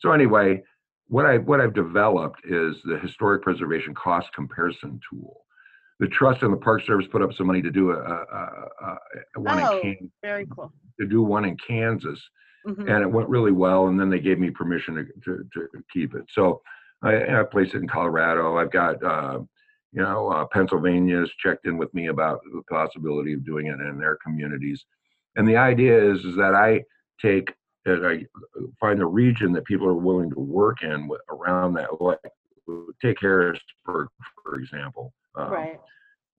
[0.00, 0.62] So anyway,
[1.10, 5.40] what I what I've developed is the historic preservation cost comparison tool.
[5.98, 8.14] The trust and the Park Service put up some money to do a, a,
[8.82, 8.96] a,
[9.36, 9.80] a one Oh.
[9.80, 12.20] in Kan- very cool to do one in Kansas,
[12.66, 12.88] Mhm.
[12.90, 13.88] and it went really well.
[13.88, 15.04] And then they gave me permission to
[15.52, 16.24] to, to keep it.
[16.30, 16.62] So
[17.02, 18.56] I, I placed it in Colorado.
[18.56, 19.40] I've got uh,
[19.92, 23.98] you know uh, Pennsylvania's checked in with me about the possibility of doing it in
[23.98, 24.84] their communities.
[25.36, 26.84] And the idea is is that I
[27.20, 27.52] take
[27.84, 28.26] that I
[28.78, 32.00] find a region that people are willing to work in wi- around that.
[32.00, 32.18] Like
[33.02, 34.08] take Harrisburg
[34.44, 35.12] for example.
[35.34, 35.80] Um, right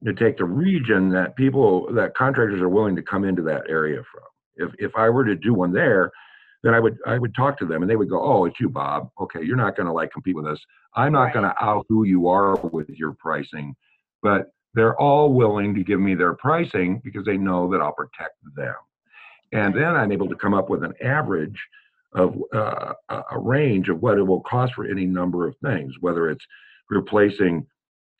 [0.04, 4.02] to take the region that people that contractors are willing to come into that area
[4.12, 4.24] from.
[4.56, 6.12] If if I were to do one there,
[6.64, 8.70] then I would I would talk to them and they would go, "Oh, it's you,
[8.70, 9.10] Bob.
[9.20, 10.60] Okay, you're not going to like compete with us.
[10.96, 11.34] I'm not Right.
[11.34, 13.76] going to out who you are with your pricing."
[14.24, 18.36] But they're all willing to give me their pricing because they know that I'll protect
[18.56, 18.76] them.
[19.52, 21.62] And then I'm able to come up with an average
[22.14, 26.30] of uh, a range of what it will cost for any number of things, whether
[26.30, 26.46] it's
[26.90, 27.66] replacing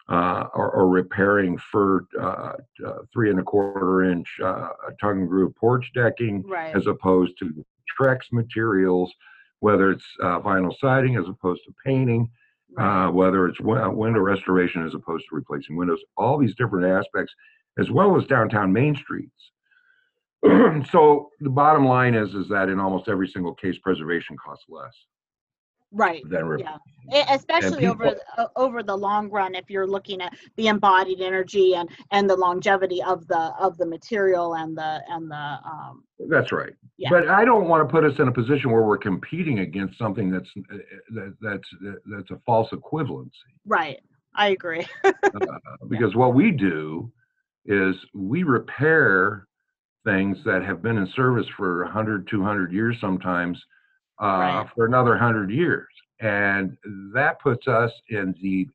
[0.10, 2.54] uh, or, or, repairing for uh,
[2.86, 6.76] uh, three and a quarter inch uh, tongue and groove porch decking, right.
[6.76, 7.66] as opposed to
[8.00, 9.12] Trex materials,
[9.60, 12.30] whether it's uh, vinyl siding as opposed to painting,
[12.76, 13.08] right.
[13.08, 17.34] uh, whether it's window restoration as opposed to replacing windows, all these different aspects,
[17.78, 19.52] as well as downtown main streets.
[20.92, 24.94] so the bottom line is is that in almost every single case, preservation costs less
[25.92, 26.78] right than yeah
[27.34, 31.20] especially over people- the, o- over the long run if you're looking at the embodied
[31.20, 36.04] energy and and the longevity of the of the material and the and the um
[36.30, 36.74] That's right.
[36.98, 37.10] Yeah.
[37.10, 40.32] But I don't want to put us in a position where we're competing against something
[40.32, 40.78] that's uh,
[41.16, 41.68] that, that's
[42.06, 43.32] that's a false equivalency.
[43.66, 44.00] right
[44.36, 45.12] i agree uh,
[45.90, 47.12] because what we do
[47.66, 49.48] is we repair
[50.06, 53.62] things that have been in service for 100 200 years sometimes
[54.22, 54.68] uh, Right.
[54.76, 55.88] for another 100 years.
[56.20, 56.78] And
[57.14, 58.68] that puts us in the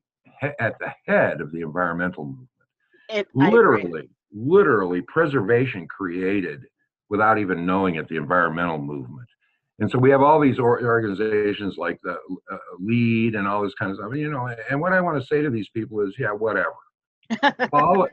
[0.59, 2.49] at the head of the environmental movement.
[3.09, 6.63] It literally literally preservation created
[7.09, 9.27] without even knowing it the environmental movement.
[9.79, 12.17] And so we have all these organizations like the
[12.51, 14.11] uh, LEED and all this kind of stuff.
[14.15, 16.73] You know and what i want to say to these people is yeah whatever.
[17.71, 18.07] Follow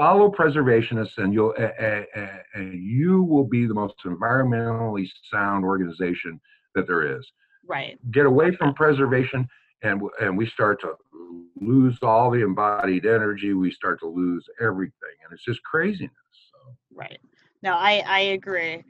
[0.00, 1.84] follow preservationists and you'll uh,
[2.18, 6.40] uh, you will be the most environmentally sound organization
[6.74, 7.30] that there is.
[7.68, 7.98] Right.
[8.10, 9.46] Get away from preservation
[9.82, 10.94] and and we start to
[11.60, 13.52] lose all the embodied energy.
[13.52, 16.10] We start to lose everything and it's just craziness
[16.50, 16.74] so.
[16.94, 17.20] Right.
[17.62, 18.82] No i i agree.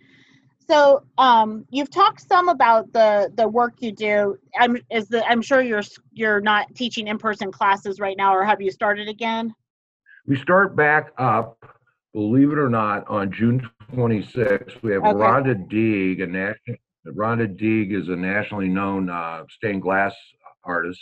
[0.68, 4.36] So um you've talked some about the the work you do.
[4.60, 8.60] I'm is the i'm sure you're you're not teaching in-person classes right now or have
[8.60, 9.52] you started again
[10.26, 11.58] we start back up
[12.12, 15.12] believe it or not on june 26th we have Okay.
[15.14, 16.76] rhonda deeg a national
[17.16, 20.14] rhonda deeg is a nationally known uh, stained glass
[20.64, 21.00] artist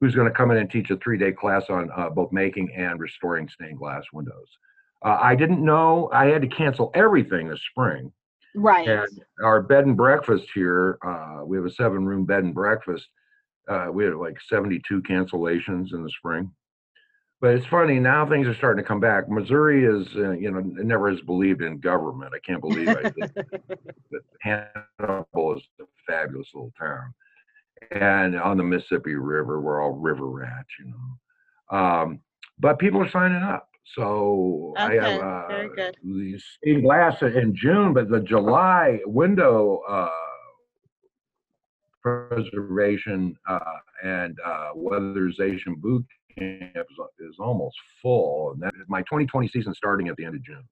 [0.00, 3.00] who's going to come in and teach a three-day class on uh, both making and
[3.00, 4.48] restoring stained glass windows
[5.04, 8.12] uh, i didn't know i had to cancel everything this spring
[8.54, 9.08] right And
[9.42, 13.08] our bed and breakfast here, uh, we have a seven room bed and breakfast.
[13.68, 16.50] Uh, we had like 72 cancellations in the spring.
[17.44, 19.28] But it's funny, now things are starting to come back.
[19.28, 22.32] Missouri is, uh, you know, never has believed in government.
[22.34, 23.34] I can't believe I did.
[24.10, 27.12] but Hannibal is a fabulous little town.
[27.90, 31.78] And on the Mississippi River, we're all river rats, you know.
[31.78, 32.20] Um,
[32.58, 33.68] but people are signing up.
[33.94, 35.96] So I have uh, very good.
[36.02, 40.08] the stained glass in June, but the July window uh,
[42.00, 43.58] preservation uh,
[44.02, 46.06] and uh, weatherization boot
[46.38, 48.52] camp is, is almost full.
[48.52, 50.64] And that my 2020 season starting at the end of June.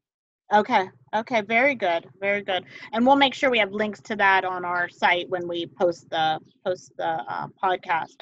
[0.53, 0.89] Okay.
[1.15, 1.41] Okay.
[1.41, 2.07] Very good.
[2.21, 2.65] Very good.
[2.93, 6.11] And we'll make sure we have links to that on our site when we post
[6.11, 8.17] the post the uh, podcast.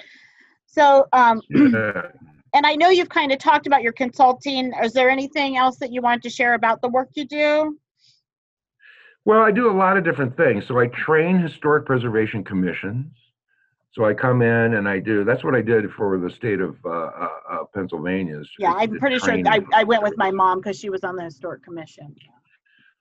[0.66, 2.02] So, um, Yeah.
[2.54, 4.72] and I know you've kind of talked about your consulting.
[4.82, 7.78] Is there anything else that you want to share about the work you do?
[9.24, 10.66] Well, I do a lot of different things.
[10.66, 13.06] So I train historic preservation commissions.
[13.92, 15.24] So I come in and I do.
[15.24, 18.40] That's what I did for the state of uh, uh, uh, Pennsylvania.
[18.58, 19.60] Yeah, I'm pretty sure I.
[19.74, 22.14] I went with my mom because she was on the historic commission.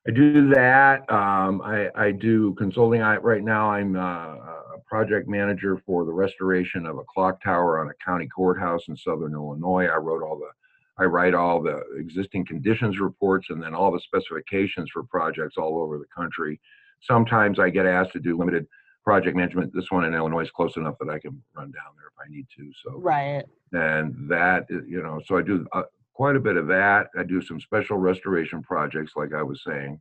[0.08, 1.02] I do that.
[1.12, 3.02] Um, I, I do consulting.
[3.02, 7.80] I, right now, I'm uh, a project manager for the restoration of a clock tower
[7.80, 9.86] on a county courthouse in southern Illinois.
[9.86, 10.49] I wrote all the,
[10.97, 15.80] I write all the existing conditions reports and then all the specifications for projects all
[15.80, 16.60] over the country.
[17.02, 18.65] Sometimes I get asked to do limited
[19.10, 19.74] project management.
[19.74, 22.30] This one in Illinois is close enough that I can run down there if I
[22.32, 22.72] need to.
[22.84, 23.43] So Right.
[23.74, 27.39] and that you know so i do uh, quite a bit of that i do
[27.41, 30.00] some special restoration projects like i was saying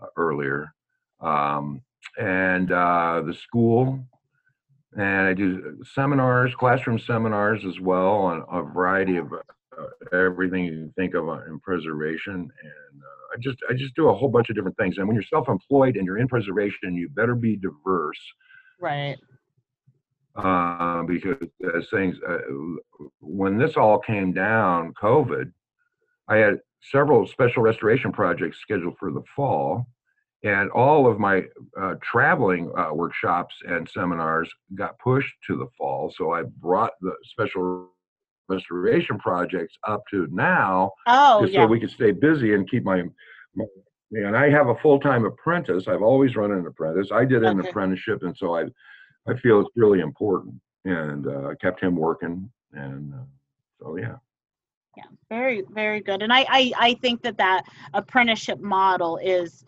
[0.00, 0.72] uh, earlier
[1.20, 1.82] um,
[2.18, 3.98] and uh, the school
[4.96, 9.38] and i do seminars classroom seminars as well on a variety of uh,
[10.12, 14.08] everything you can think of uh, in preservation and uh, i just i just do
[14.08, 17.08] a whole bunch of different things and when you're self-employed and you're in preservation you
[17.08, 18.20] better be diverse
[18.80, 19.18] Right.
[20.36, 21.36] uh, because
[21.76, 22.38] as things uh,
[23.20, 25.52] when this all came down covid
[26.28, 29.86] i had several special restoration projects scheduled for the fall
[30.42, 31.42] and all of my
[31.78, 37.12] uh, traveling uh, workshops and seminars got pushed to the fall so i brought the
[37.24, 37.90] special
[38.50, 41.62] restoration projects up to now Oh, just yeah.
[41.62, 43.02] so we could stay busy and keep my,
[43.54, 43.64] my
[44.12, 45.86] and I have a full-time apprentice.
[45.86, 47.10] I've always run an apprentice.
[47.12, 47.68] I did an Okay.
[47.68, 48.64] apprenticeship, and so I
[49.28, 53.24] I feel it's really important, and uh, I kept him working, and uh,
[53.78, 54.16] so yeah.
[54.96, 56.20] Yeah, very, very good.
[56.22, 57.62] And I, I, I think that that
[57.94, 59.64] apprenticeship model is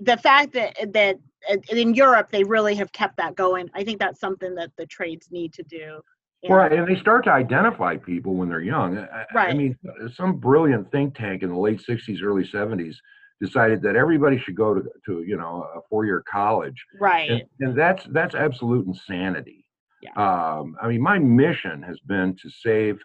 [0.00, 1.16] the fact that that
[1.50, 3.68] uh, in Europe they really have kept that going.
[3.74, 6.00] I think that's something that the trades need to do.
[6.42, 8.98] And- Right, and they start to identify people when they're young.
[8.98, 9.76] I- I, I mean,
[10.14, 12.96] some brilliant think tank in the late '60s, early '70s
[13.40, 17.30] decided that everybody should go to, to you know, a four-year college, Right.
[17.30, 19.66] and, and that's that's absolute insanity.
[20.02, 20.12] Yeah.
[20.12, 22.98] Um, I mean, my mission has been to save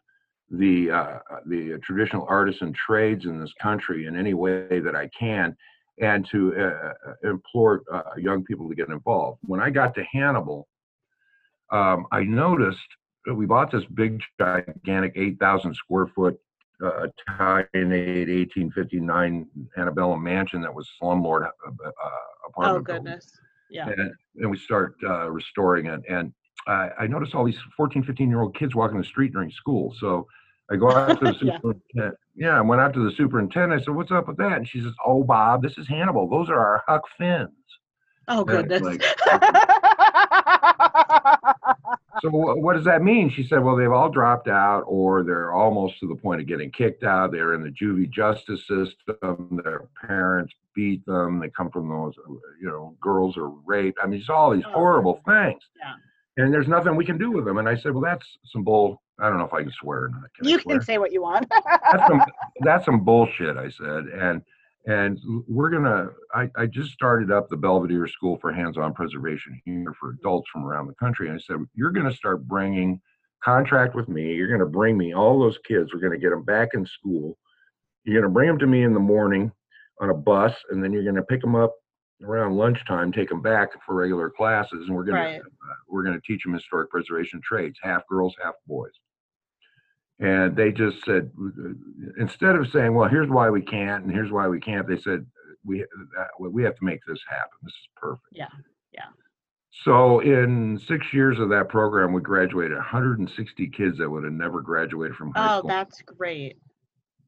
[0.49, 5.55] the uh, the traditional artisan trades in this country in any way that I can,
[6.01, 9.39] and to uh, uh, implore uh, young people to get involved.
[9.43, 10.67] When I got to Hannibal,
[11.71, 12.79] um, I noticed
[13.35, 16.39] we bought this big, gigantic, 8,000 square foot
[16.83, 21.91] uh, Italianate 1859 antebellum mansion that was slumlord uh, uh,
[22.47, 22.51] apartment.
[22.57, 23.31] oh building goodness.
[23.69, 23.87] Yeah.
[23.87, 26.01] and, and we start uh, restoring it.
[26.09, 26.33] And
[26.67, 29.93] I, I noticed all these 14, 15 year old kids walking the street during school.
[29.99, 30.27] So
[30.71, 32.15] I go out to the superintendent.
[32.35, 33.81] Yeah, I went out to the superintendent.
[33.81, 36.29] I said, "What's up with that?" And she says, "Oh, Bob, this is Hannibal.
[36.29, 37.49] Those are our Huck Finns."
[38.29, 38.81] Oh Yeah, goodness.
[38.81, 39.01] like-
[42.21, 43.29] So what does that mean?
[43.31, 46.69] She said, "Well, they've all dropped out, or they're almost to the point of getting
[46.71, 47.31] kicked out.
[47.31, 49.59] They're in the juvie justice system.
[49.63, 51.39] Their parents beat them.
[51.39, 52.13] They come from those,
[52.61, 53.97] you know, girls are raped.
[54.03, 54.71] I mean, it's all these Oh.
[54.71, 55.93] horrible things." Yeah.
[56.37, 57.57] and there's nothing we can do with them.
[57.57, 59.01] And I said, well, that's some bull.
[59.19, 60.33] I don't know if I can swear or not.
[60.33, 61.45] Can you can say what you want.
[61.91, 62.21] that's some
[62.61, 63.57] that's some bullshit.
[63.57, 64.41] I said, and
[64.87, 66.09] and we're gonna.
[66.33, 70.65] I I just started up the Belvedere School for Hands-on Preservation here for adults from
[70.65, 72.99] around the country, and I said, you're gonna start bringing
[73.43, 74.33] contract with me.
[74.33, 75.93] You're gonna bring me all those kids.
[75.93, 77.37] We're gonna get them back in school.
[78.03, 79.51] You're gonna bring them to me in the morning
[79.99, 81.73] on a bus, and then you're gonna pick them up
[82.23, 85.41] around lunchtime, take them back for regular classes, and we're gonna Right.
[85.41, 88.93] uh, we're gonna teach them historic preservation trades, half girls, half boys.
[90.21, 91.31] And they just said,
[92.19, 95.25] instead of saying, "Well, here's why we can't," and "Here's why we can't," they said,
[95.65, 97.57] "We uh, we have to make this happen.
[97.63, 98.47] This is perfect." Yeah,
[98.93, 99.05] yeah.
[99.83, 104.61] So in six years of that program, we graduated 160 kids that would have never
[104.61, 106.57] graduated from high oh, school Oh, that's great.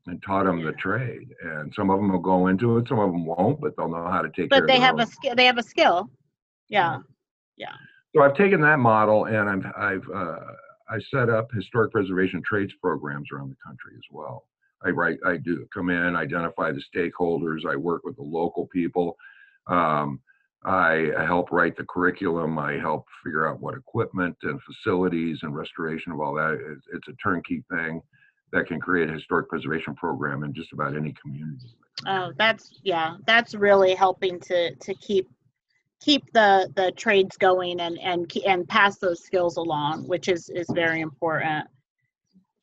[0.05, 1.29] and taught them the trade.
[1.41, 4.07] And some of them will go into it, some of them won't, but they'll know
[4.07, 5.01] how to take care But they have own.
[5.01, 5.33] a skill.
[5.35, 6.09] They have a skill.
[6.69, 6.99] Yeah.
[7.57, 7.73] Yeah.
[8.15, 10.39] So I've taken that model and I've I've uh,
[10.93, 14.45] I set up historic preservation trades programs around the country as well.
[14.85, 17.65] I write, I do come in, identify the stakeholders.
[17.67, 19.17] I work with the local people.
[19.67, 20.19] Um,
[20.65, 22.59] I, help write the curriculum.
[22.59, 26.59] I help figure out what equipment and facilities and restoration of all that.
[26.93, 28.01] It's a turnkey thing
[28.51, 31.75] that can create a historic preservation program in just about any community.
[32.05, 33.17] Oh, that's yeah.
[33.25, 35.27] That's really helping to to keep
[36.03, 40.67] keep the the trades going and and and pass those skills along, which is is
[40.73, 41.67] very important.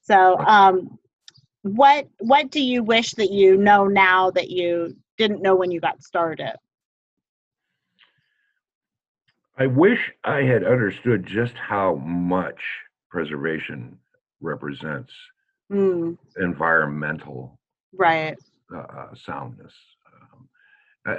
[0.03, 0.99] So, um,
[1.63, 5.81] what what do you wish that you know now that you didn't know when you
[5.81, 6.55] got started?
[9.59, 12.61] I wish I had understood just how much
[13.11, 13.99] preservation
[14.41, 15.13] represents
[15.71, 17.59] Mm, environmental
[17.93, 18.37] right.
[18.75, 19.73] uh, soundness.
[21.07, 21.13] I,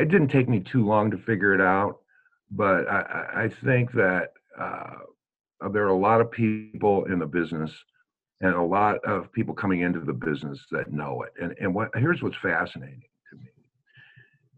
[0.00, 2.00] it didn't take me too long to figure it out,
[2.50, 4.94] but I, I- I think that uh,
[5.72, 7.70] there are a lot of people in the business
[8.40, 11.32] and a lot of people coming into the business that know it.
[11.42, 13.48] And, and what here's what's fascinating to me.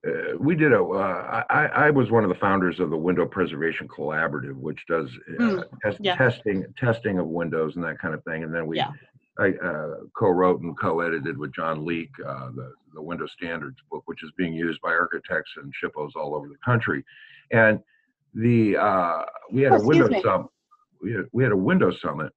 [0.07, 0.83] Uh, we did a.
[0.83, 5.09] Uh, I, I was one of the founders of the Window Preservation Collaborative, which does
[5.39, 6.17] uh, Mm, test, yeah.
[6.17, 8.43] testing testing of windows and that kind of thing.
[8.43, 8.91] And then we Yeah.
[9.39, 14.23] I uh, co-wrote and co-edited with John Leeke uh, the the Window Standards book, which
[14.23, 17.05] is being used by architects and SHPOs all over the country.
[17.51, 17.81] And
[18.35, 20.47] the uh, we had Oh, a window summit.
[21.03, 22.33] We had, we had a window summit,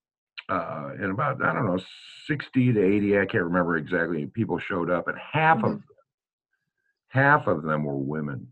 [0.49, 1.79] uh, and about I don't know
[2.25, 4.25] sixty to eighty, I can't remember exactly.
[4.25, 5.83] People showed up, and half of Mhm.
[7.09, 8.47] half of them were women,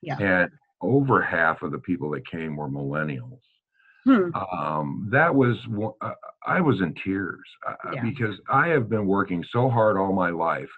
[0.00, 0.16] Yeah.
[0.20, 3.40] and over half of the people that came were millennials
[4.04, 4.34] Hmm.
[4.34, 5.56] um, that was
[6.00, 6.12] uh,
[6.46, 7.38] I was in tears
[7.68, 8.02] uh, uh, Yeah.
[8.02, 10.70] because I have been working so hard all my life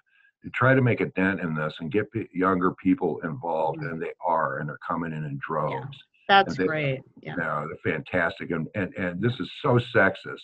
[0.42, 4.00] to try to make a dent in this and get pe- younger people involved, and
[4.00, 5.96] they are, and they're coming in in droves.
[6.28, 7.00] That's they- great.
[7.22, 7.34] Yeah.
[7.38, 10.42] Yeah, they're fantastic, and and and this is so sexist.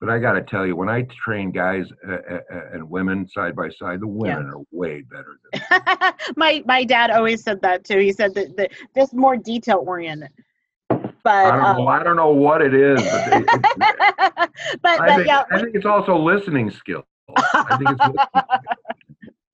[0.00, 3.28] But I got to tell you, when I train guys uh, uh, uh, and women
[3.28, 5.82] side by side, the women are way better than
[6.36, 7.98] my my dad always said that too.
[7.98, 10.30] He said that, that this more detail oriented.
[11.24, 11.88] But I don't um, know.
[11.88, 14.48] I don't know what it is, but, it's-
[14.82, 17.06] but I, think, yeah, I think it's also listening skill.
[17.36, 18.26] I think it's listening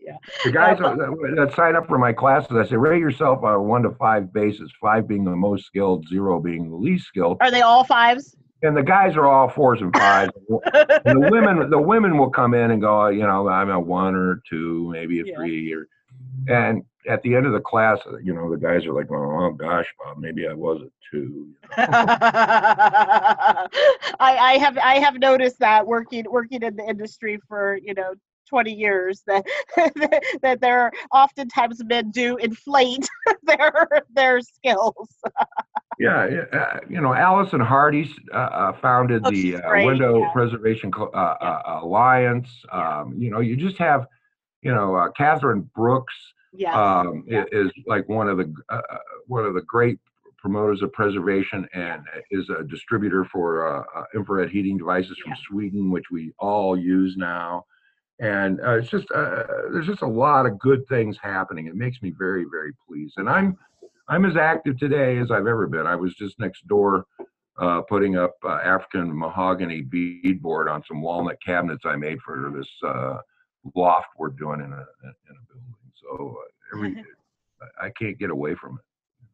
[0.09, 0.16] Yeah.
[0.45, 0.97] The guys that,
[1.37, 4.33] that sign up for my classes, I say rate yourself on a one to five
[4.33, 7.37] basis, five being the most skilled, zero being the least skilled.
[7.43, 8.35] are they all fives?
[8.62, 10.33] And the guys are all fours and fives.
[11.05, 14.14] and the women, the women will come in and go, you know, I'm a one
[14.14, 15.37] or two, maybe a Yeah.
[15.37, 15.87] three, or
[16.49, 19.86] and at the end of the class, you know, the guys are like, "Oh gosh,
[19.98, 21.68] Bob, maybe I was it too." You know?
[21.76, 23.68] I,
[24.20, 28.14] I have I have noticed that working working in the industry for you know
[28.48, 29.44] 20 years that
[30.42, 33.09] that there are oftentimes men do inflate
[33.42, 35.09] their their skills.
[35.98, 40.32] yeah, yeah, uh, you know, Alison Hardy uh, uh, founded Oh, the uh, Window yeah.
[40.32, 41.48] Preservation Co- uh, Yeah.
[41.48, 42.48] uh, Alliance.
[42.72, 44.06] Um, you know, you just have,
[44.62, 46.14] you know, uh, Catherine Brooks
[46.53, 46.74] Yes.
[46.74, 47.44] um, yeah.
[47.53, 49.99] is like one of the uh, uh, one of the great
[50.38, 55.38] promoters of preservation and is a distributor for uh, uh, infrared heating devices from Yeah.
[55.49, 57.64] Sweden, which we all use now.
[58.20, 61.66] And uh, it's just uh, there's just a lot of good things happening.
[61.66, 63.57] It makes me very very pleased, and I'm
[64.09, 65.86] I'm as active today as I've ever been.
[65.86, 67.05] I was just next door
[67.61, 72.68] uh, putting up uh, African mahogany beadboard on some walnut cabinets I made for this
[72.84, 73.18] uh,
[73.76, 75.47] loft we're doing in a in a.
[76.01, 76.38] So
[76.74, 77.05] every
[77.80, 78.84] I- can't get away from it.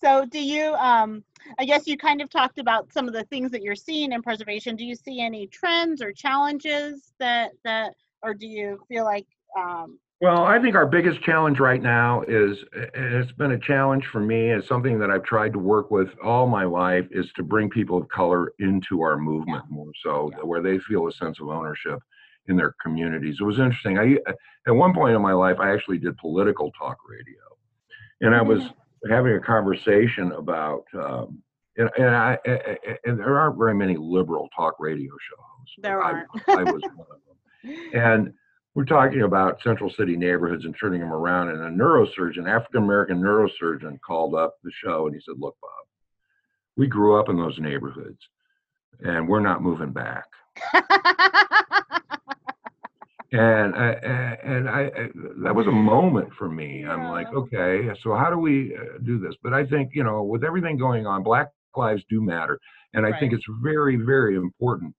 [0.00, 1.24] so do you um
[1.58, 4.22] i guess you kind of talked about some of the things that you're seeing in
[4.22, 4.76] preservation.
[4.76, 9.26] Do you see any trends or challenges that that or do you feel like
[9.58, 12.58] um Well, I think our biggest challenge right now is,
[12.94, 16.08] and it's been a challenge for me, it's something that I've tried to work with
[16.22, 20.44] all my life, is to bring people of color into our movement more so, Yeah.
[20.44, 22.00] where they feel a sense of ownership
[22.48, 23.36] in their communities.
[23.40, 23.98] It was interesting.
[23.98, 24.16] I
[24.66, 27.36] at one point in my life, I actually did political talk radio,
[28.20, 28.62] and I was
[29.08, 31.42] having a conversation about, um,
[31.76, 32.38] and, and I
[33.04, 35.82] and there aren't very many liberal talk radio shows.
[35.82, 36.28] There aren't.
[36.48, 37.14] I was one of them.
[37.92, 38.32] And
[38.74, 41.48] we're talking about central city neighborhoods and turning them around.
[41.48, 45.86] And a neurosurgeon, African American neurosurgeon, called up the show and he said, Look, Bob,
[46.76, 48.20] we grew up in those neighborhoods
[49.00, 50.24] and we're not moving back.
[53.30, 53.90] And I,
[54.42, 55.08] and I, I-
[55.44, 56.84] that was a moment for me.
[56.86, 59.34] I'm like, okay, so how do we uh, do this?
[59.42, 62.58] But I think, you know, with everything going on, Black lives do matter.
[62.94, 64.94] And I think it's very, very important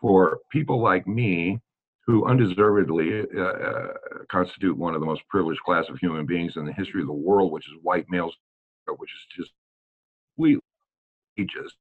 [0.00, 1.58] for people like me
[2.06, 3.92] who undeservedly uh, uh,
[4.30, 7.12] constitute one of the most privileged class of human beings in the history of the
[7.12, 8.34] world, which is white males,
[8.86, 9.50] which is just
[10.36, 10.58] we
[11.38, 11.72] ages,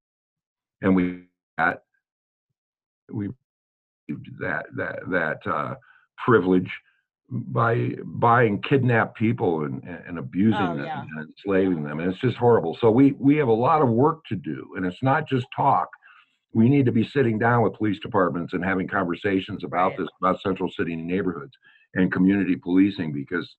[0.82, 1.24] and we
[1.58, 1.84] that
[3.12, 3.30] we
[4.40, 5.76] that that that uh,
[6.26, 6.72] privilege
[7.30, 11.02] by buying kidnapped people and, and abusing Oh, them yeah.
[11.02, 12.78] and enslaving them, and it's just horrible.
[12.80, 15.90] So we we have a lot of work to do, and it's not just talk
[16.56, 19.98] we need to be sitting down with police departments and having conversations about Right.
[20.02, 21.54] this, about central city neighborhoods
[21.96, 23.56] and community policing because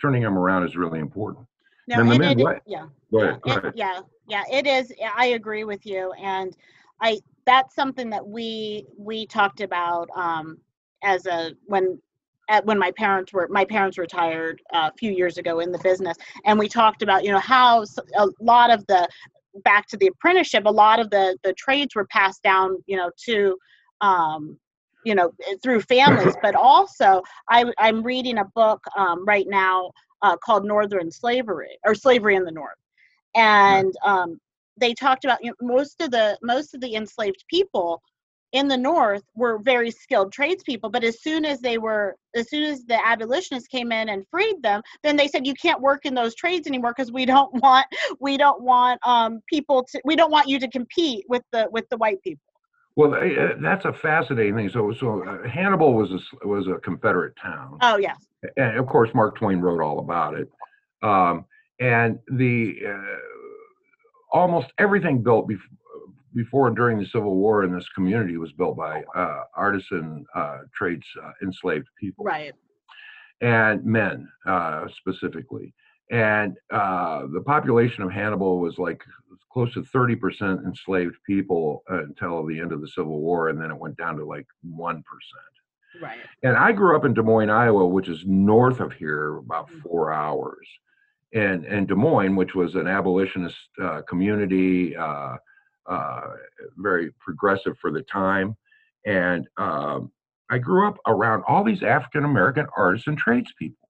[0.00, 1.46] turning them around is really important.
[1.86, 3.64] no, And and it- Midwest- yeah Go yeah, ahead.
[3.66, 6.56] It- yeah yeah it is i agree with you and
[7.02, 7.18] i
[7.50, 10.56] that's something that we we talked about um
[11.02, 12.00] as a when
[12.48, 15.78] at, when my parents were my parents retired uh, a few years ago in the
[15.78, 17.84] business and we talked about you know how
[18.18, 19.08] a lot of the
[19.64, 23.10] back to the apprenticeship a lot of the the trades were passed down you know
[23.16, 23.56] to
[24.00, 24.56] um
[25.04, 29.90] you know eh, through families but also i i'm reading a book um, right now
[30.22, 32.78] uh, called northern slavery or slavery in the north
[33.34, 34.38] and um,
[34.80, 38.02] they talked about you know, most of the most of the enslaved people
[38.52, 42.64] in the north were very skilled tradespeople but as soon as they were as soon
[42.64, 46.14] as the abolitionists came in and freed them then they said you can't work in
[46.14, 47.86] those trades anymore because we don't want
[48.18, 51.88] we don't want um, people to we don't want you to compete with the with
[51.90, 52.42] the white people
[52.96, 54.68] Well, uh, that's a fascinating thing.
[54.68, 58.26] So, so uh, Hannibal was a was a Confederate town, oh yes
[58.56, 60.50] and of course, Mark Twain wrote all about it.
[61.02, 61.44] Um,
[61.80, 63.16] and the uh,
[64.32, 65.58] almost everything built bef-
[66.34, 70.58] before and during the Civil War in this community was built by uh, artisan uh,
[70.74, 72.24] trades uh, enslaved people.
[72.24, 72.54] right
[73.42, 75.72] and men uh, specifically.
[76.10, 79.02] And uh, the population of Hannibal was like
[79.52, 83.78] close to 30% enslaved people until the end of the Civil War, and then it
[83.78, 85.02] went down to like 1%.
[86.02, 89.68] right And I grew up in Des Moines, Iowa, which is north of here about
[89.70, 89.80] Mhm.
[89.82, 90.68] four hours.
[91.32, 95.36] And, and Des Moines, which was an abolitionist uh, community, uh,
[95.86, 96.20] uh,
[96.76, 98.56] very progressive for the time.
[99.06, 100.10] And um,
[100.50, 103.88] I grew up around all these African American artists and tradespeople.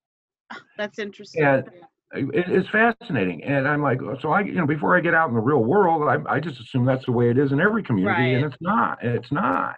[0.77, 1.65] that's interesting And
[2.13, 3.43] it, it's fascinating.
[3.45, 6.09] And I'm like, so I, you know, before I get out in the real world,
[6.09, 8.99] I, I just assume that's the way it is in every community, and it's not.
[9.03, 9.77] It's not.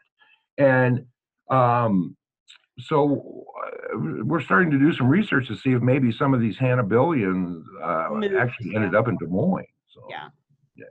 [0.59, 1.05] And
[1.51, 2.17] um,
[2.79, 3.45] so
[3.95, 8.09] we're starting to do some research to see if maybe some of these Hannibalians uh,
[8.11, 8.99] Moved, actually ended yeah.
[8.99, 9.66] up in Des Moines.
[9.95, 10.28] So yeah
[10.76, 10.86] Yeah.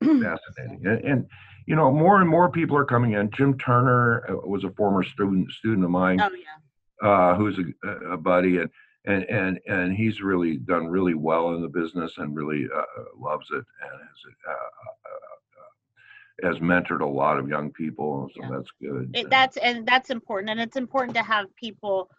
[0.00, 0.86] yeah fascinating.
[0.86, 1.26] And, and
[1.66, 3.30] you know, more and more people are coming in.
[3.30, 6.60] Jim Turner uh, was a former student student of mine oh yeah
[7.02, 8.70] uh, who's a, a buddy, and
[9.06, 13.04] and and and he's really done really well in the business and really uh, uh
[13.18, 18.28] loves it and has uh, uh, uh, has mentored a lot of young people.
[18.34, 18.50] So Yeah.
[18.50, 19.10] that's good.
[19.14, 22.10] It, that's and that's important, and it's important to have people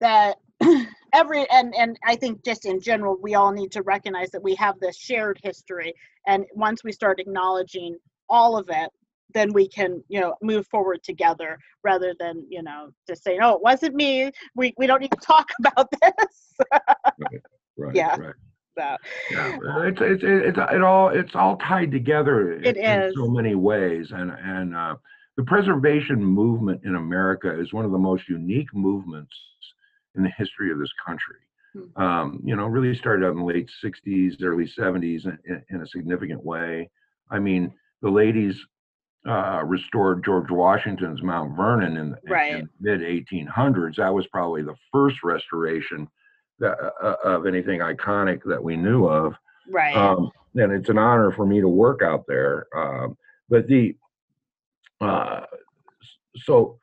[0.00, 0.38] that
[1.12, 4.54] every and and I think just in general, we all need to recognize that we
[4.56, 5.94] have this shared history,
[6.26, 7.96] and once we start acknowledging
[8.28, 8.90] all of it,
[9.34, 13.54] then we can you know move forward together rather than you know just saying, oh,
[13.54, 14.30] it wasn't me.
[14.54, 16.56] We we don't need to talk about this.
[17.76, 18.16] right, yeah.
[18.16, 18.34] right.
[18.78, 18.96] so,
[19.30, 23.14] Yeah, it's it's it's it all it's all tied together in, It in is.
[23.16, 24.96] so many ways, and and uh,
[25.36, 29.32] the preservation movement in America is one of the most unique movements
[30.16, 31.36] in the history of this country.
[31.72, 32.02] Hmm.
[32.02, 35.86] Um, you know, really started out in the late '60s, early '70s in, in, a
[35.86, 36.90] significant way.
[37.30, 38.56] I mean, the ladies
[39.28, 42.64] uh, restored George Washington's Mount Vernon in, the Right.
[42.80, 43.96] mid 1800s.
[43.96, 46.08] That was probably the first restoration
[46.58, 49.34] that, uh, of anything iconic that we knew of.
[49.68, 49.94] right.
[49.94, 52.66] Um, and it's an honor for me to work out there.
[52.74, 53.16] Um,
[53.48, 53.96] but the
[55.00, 55.42] uh,
[56.44, 56.78] so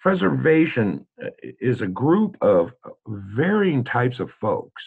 [0.00, 1.28] preservation uh,
[1.60, 2.70] is a group of
[3.06, 4.82] varying types of folks.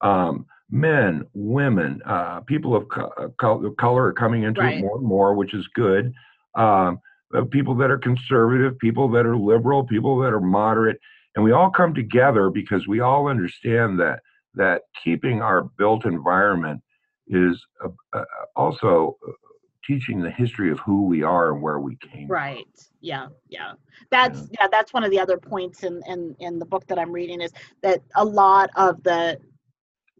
[0.00, 4.78] Um, men, women, uh, people of co- uh, color are coming into Right.
[4.78, 6.12] it more and more, which is good.
[6.54, 7.00] Um,
[7.34, 10.98] uh, people that are conservative, people that are liberal, people that are moderate,
[11.34, 14.20] and we all come together because we all understand that
[14.54, 16.82] that keeping our built environment
[17.28, 18.24] is uh, uh,
[18.54, 19.16] also
[19.86, 22.34] teaching the history of who we are and where we came from.
[22.34, 22.88] Right.
[23.00, 23.28] Yeah.
[23.48, 23.72] Yeah.
[24.10, 24.68] That's yeah.
[24.70, 27.52] That's one of the other points in in in the book that I'm reading is
[27.82, 29.38] that a lot of the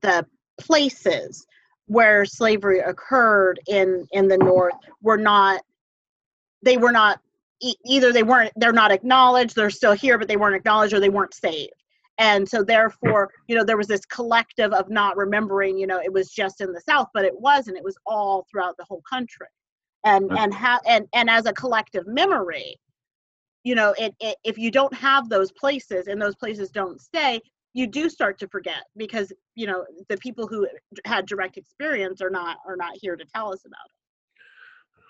[0.03, 0.27] the
[0.59, 1.47] places
[1.87, 5.63] where slavery occurred in in the North were not
[6.63, 7.21] they were not
[7.85, 11.09] either they weren't they're not acknowledged they're still here but they weren't acknowledged or they
[11.09, 11.73] weren't saved
[12.19, 16.13] and so therefore you know there was this collective of not remembering you know it
[16.13, 19.47] was just in the south but it wasn't it was all throughout the whole country.
[20.05, 22.77] And and how and and as a collective memory
[23.63, 27.41] you know it, it if you don't have those places and those places don't stay
[27.73, 30.67] you do start to forget because you know the people who
[31.05, 33.89] had direct experience are not are not here to tell us about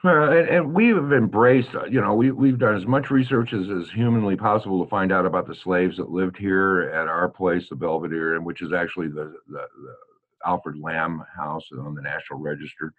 [0.05, 3.68] Well, and, and we have embraced, you know, we, we've done as much research as
[3.68, 7.68] is humanly possible to find out about the slaves that lived here at our place,
[7.68, 9.96] the Belvedere, and which is actually the, the, the
[10.44, 12.92] Alfred Lamb House on the National Register.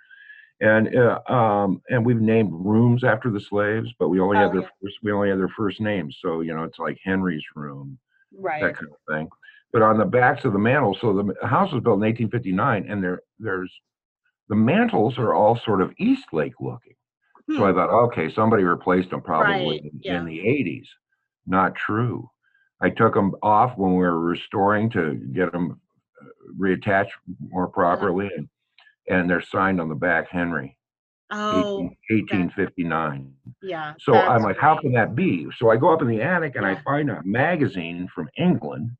[0.61, 4.51] And uh, um, and we've named rooms after the slaves, but we only Oh, have
[4.53, 4.67] their yeah.
[4.81, 6.17] first, we only have their first names.
[6.21, 7.97] So you know, it's like Henry's room,
[8.37, 9.27] right that kind of thing.
[9.73, 13.03] But on the backs of the mantles, so the house was built in 1859, and
[13.03, 13.73] there there's
[14.49, 16.95] the mantles are all sort of Eastlake looking.
[17.55, 17.75] So I Hmm.
[17.77, 20.19] thought, okay, somebody replaced them probably Right, in, yeah.
[20.19, 20.87] in the 80s.
[21.45, 22.29] Not true.
[22.81, 25.79] I took them off when we were restoring to get them
[26.59, 28.49] reattached more properly, and,
[29.09, 30.77] and they're signed on the back Henry,
[31.31, 33.33] oh 18, 1859.
[33.61, 35.47] yeah So I'm like, how can that be?
[35.57, 36.73] So I go up in the attic and Yeah.
[36.73, 38.91] I find a magazine from England.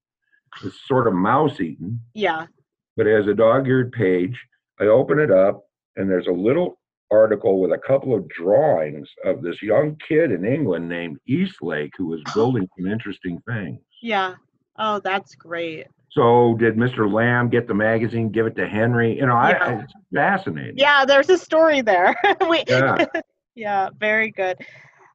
[0.64, 2.48] It's sort of mouse eaten, yeah
[2.96, 4.40] but it has a dog-eared page.
[4.80, 5.64] I open it up,
[5.96, 6.80] and there's a little
[7.12, 12.08] article with a couple of drawings of this young kid in England named Eastlake who
[12.08, 13.80] was building some interesting things.
[14.02, 14.34] yeah
[14.80, 17.12] oh that's great So did Mr.
[17.12, 19.16] Lamb get the magazine, give it to Henry?
[19.16, 19.66] You know, I, Yeah.
[19.66, 20.78] I it's fascinating.
[20.78, 22.16] yeah there's a story there
[22.50, 23.06] we, Yeah.
[23.56, 24.58] yeah very good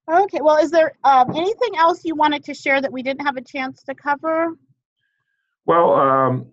[0.08, 3.36] okay well is there um, anything else you wanted to share that we didn't have
[3.36, 4.54] a chance to cover
[5.66, 6.46] Well, um,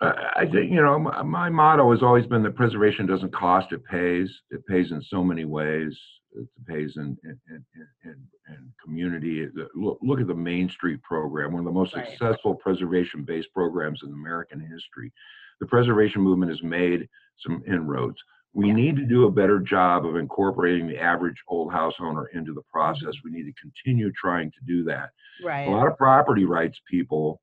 [0.00, 3.84] I think, you know, my, my motto has always been that preservation doesn't cost, it
[3.84, 4.30] pays.
[4.50, 5.98] It pays in so many ways.
[6.36, 7.64] It pays in, in, in,
[8.04, 8.14] in,
[8.48, 9.48] in community.
[9.74, 12.06] Look, look at the Main Street program, one of the most Right.
[12.10, 15.12] successful preservation-based programs in American history.
[15.60, 17.08] The preservation movement has made
[17.44, 18.18] some inroads.
[18.52, 22.54] We need to do a better job of incorporating the average old house owner into
[22.54, 23.02] the process.
[23.16, 23.32] Mm-hmm.
[23.32, 25.10] We need to continue trying to do that
[25.44, 25.66] Right.
[25.66, 27.40] a lot of property rights people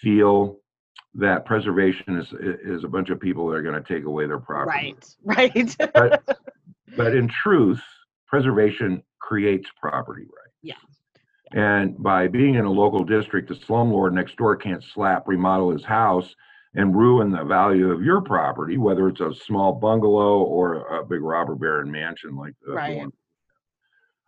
[0.00, 0.56] feel
[1.14, 2.26] that preservation is
[2.64, 4.94] is a bunch of people that are going to take away their property.
[4.94, 6.22] right right But
[6.96, 7.80] but in truth,
[8.26, 10.56] preservation creates property rights.
[10.62, 10.74] Yeah.
[11.52, 15.84] And by being in a local district, the slumlord next door can't slap remodel his
[15.84, 16.32] house
[16.74, 21.22] and ruin the value of your property, whether it's a small bungalow or a big
[21.22, 22.98] robber baron mansion like the Right.
[22.98, 23.12] one.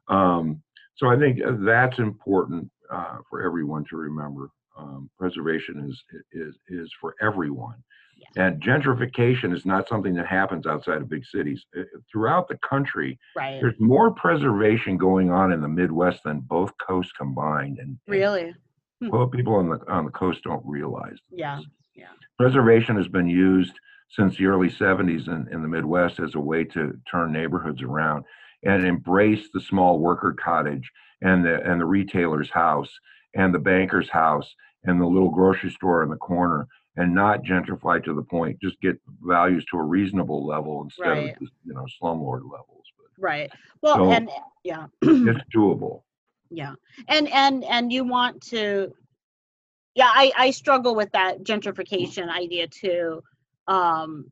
[0.08, 0.62] Um,
[0.96, 4.50] so I think uh, that's important uh, for everyone to remember.
[4.76, 6.02] Um, preservation is
[6.32, 7.76] is is for everyone,
[8.16, 8.46] Yeah.
[8.46, 11.64] and gentrification is not something that happens outside of big cities.
[12.10, 17.12] Throughout the country, right there's more preservation going on in the Midwest than both coasts
[17.12, 17.78] combined.
[17.78, 18.54] And really
[19.00, 19.08] Hmm.
[19.10, 21.18] Well, people on the on the coast don't realize.
[21.30, 21.38] this.
[21.40, 21.60] Yeah.
[22.38, 23.74] Preservation has been used
[24.08, 28.24] since the early 70s in, in the Midwest as a way to turn neighborhoods around
[28.62, 32.90] and embrace the small worker cottage and the and the retailer's house
[33.34, 34.54] and the banker's house
[34.84, 36.66] and the little grocery store in the corner
[36.96, 41.32] and not gentrify to the point just get values to a reasonable level instead Right.
[41.32, 43.50] of just, you know slumlord levels but Right.
[43.82, 44.30] Well, So- and
[44.64, 44.86] yeah.
[45.02, 46.02] it's doable
[46.50, 46.74] Yeah.
[47.08, 48.92] And and and you want to
[49.94, 53.22] yeah, I I struggle with that gentrification idea too.
[53.68, 54.30] Um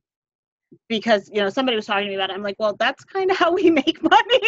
[0.88, 2.34] because you know somebody was talking to me about it.
[2.34, 4.40] I'm like, well, that's kind of how we make money.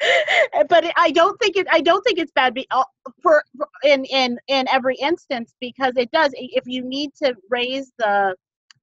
[0.68, 1.66] but I don't think it.
[1.70, 2.84] I don't think it's bad be, uh,
[3.22, 6.30] for, for in in in every instance because it does.
[6.34, 8.34] If you need to raise the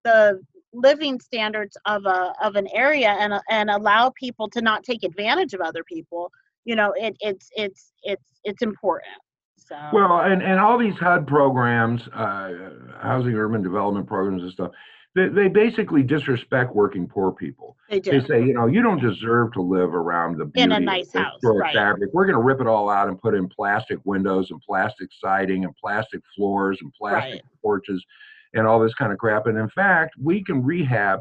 [0.03, 0.41] the
[0.73, 5.03] living standards of a of an area and uh, and allow people to not take
[5.03, 6.31] advantage of other people,
[6.65, 9.13] you know, it it's it's it's it's important.
[9.57, 12.69] So Well, and, and all these HUD programs, uh,
[13.01, 14.71] housing urban development programs and stuff,
[15.17, 17.75] they, they basically disrespect working poor people.
[17.89, 18.11] they do.
[18.21, 21.11] They say, you know, you don't deserve to live around the beauty In a nice
[21.11, 21.73] house, right.
[21.73, 22.11] fabric.
[22.13, 25.65] We're going to rip it all out and put in plastic windows and plastic siding
[25.65, 27.41] and plastic floors and plastic Right.
[27.61, 28.05] porches
[28.53, 29.47] and all this kind of crap.
[29.47, 31.19] And in fact, we can rehab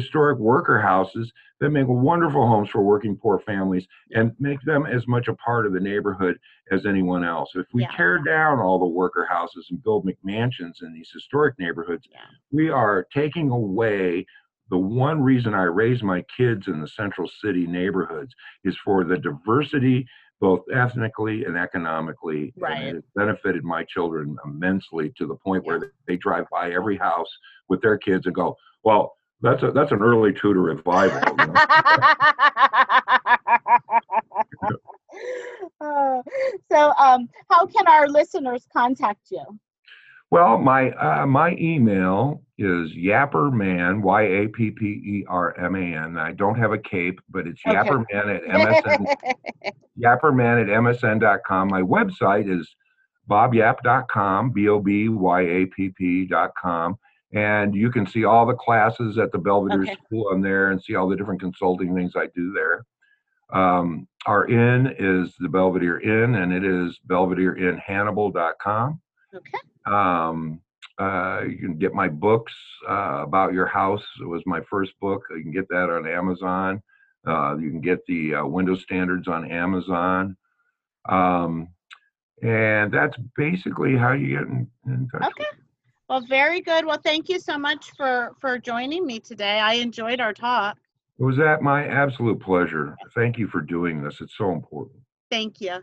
[0.00, 5.06] historic worker houses that make wonderful homes for working poor families and make them as
[5.08, 6.38] much a part of the neighborhood
[6.70, 7.50] as anyone else.
[7.54, 7.90] If we Yeah.
[7.96, 12.18] tear down all the worker houses and build McMansions in these historic neighborhoods, Yeah.
[12.52, 14.26] we are taking away
[14.68, 18.34] the one reason I raise my kids in the central city neighborhoods
[18.64, 20.06] is for the diversity,
[20.40, 22.52] both ethnically and economically.
[22.58, 22.82] Right.
[22.88, 27.30] And it benefited my children immensely to the point where they drive by every house
[27.68, 31.20] with their kids and go, well, that's a that's an early Tudor revival.
[31.38, 31.54] you know?
[36.70, 39.42] So um how can our listeners contact you
[40.30, 45.94] Well, my uh, my email is yapperman y a p p e r m a
[45.94, 46.16] n.
[46.18, 47.76] I don't have a cape, but it's Okay.
[47.76, 49.06] yapperman at msn
[50.02, 51.68] yapperman at msn.com.
[51.68, 52.74] My website is
[53.30, 56.98] bobyapp.com, b o b y a p p.com,
[57.36, 59.96] and you can see all the classes at the Belvedere Okay.
[60.06, 62.84] School on there, and see all the different consulting things I do there.
[63.52, 69.00] Um, our inn is the Belvedere Inn, and it is belvedereinnhannibal.com.
[69.34, 70.60] okay Um,
[70.98, 72.54] uh, you can get my books
[72.88, 74.04] uh, about your house.
[74.20, 75.22] It was my first book.
[75.30, 76.82] You can get that on Amazon.
[77.26, 80.36] Uh, you can get the uh, window standards on Amazon.
[81.06, 81.68] Um,
[82.42, 85.30] and that's basically how you get in, in touch.
[85.32, 85.44] okay
[86.08, 90.20] well very good well thank you so much for for joining me today i enjoyed
[90.20, 90.76] our talk
[91.18, 92.94] It was at my absolute pleasure.
[93.14, 94.20] Thank you for doing this.
[94.20, 94.98] It's so important.
[95.30, 95.78] thank you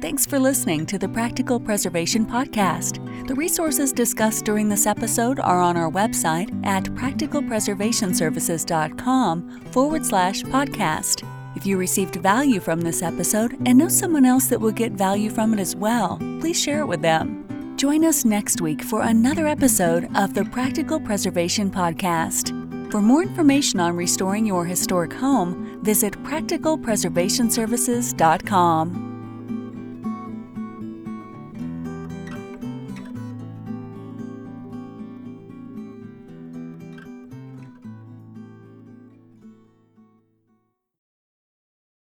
[0.00, 3.06] Thanks for listening to the Practical Preservation Podcast.
[3.28, 11.39] The resources discussed during this episode are on our website at practicalpreservationservices.com forward slash podcast.
[11.60, 15.28] If you received value from this episode and know someone else that will get value
[15.28, 17.76] from it as well, please share it with them.
[17.76, 22.48] Join us next week for another episode of the Practical Preservation Podcast.
[22.90, 29.09] For more information on restoring your historic home, visit practicalpreservationservices.com.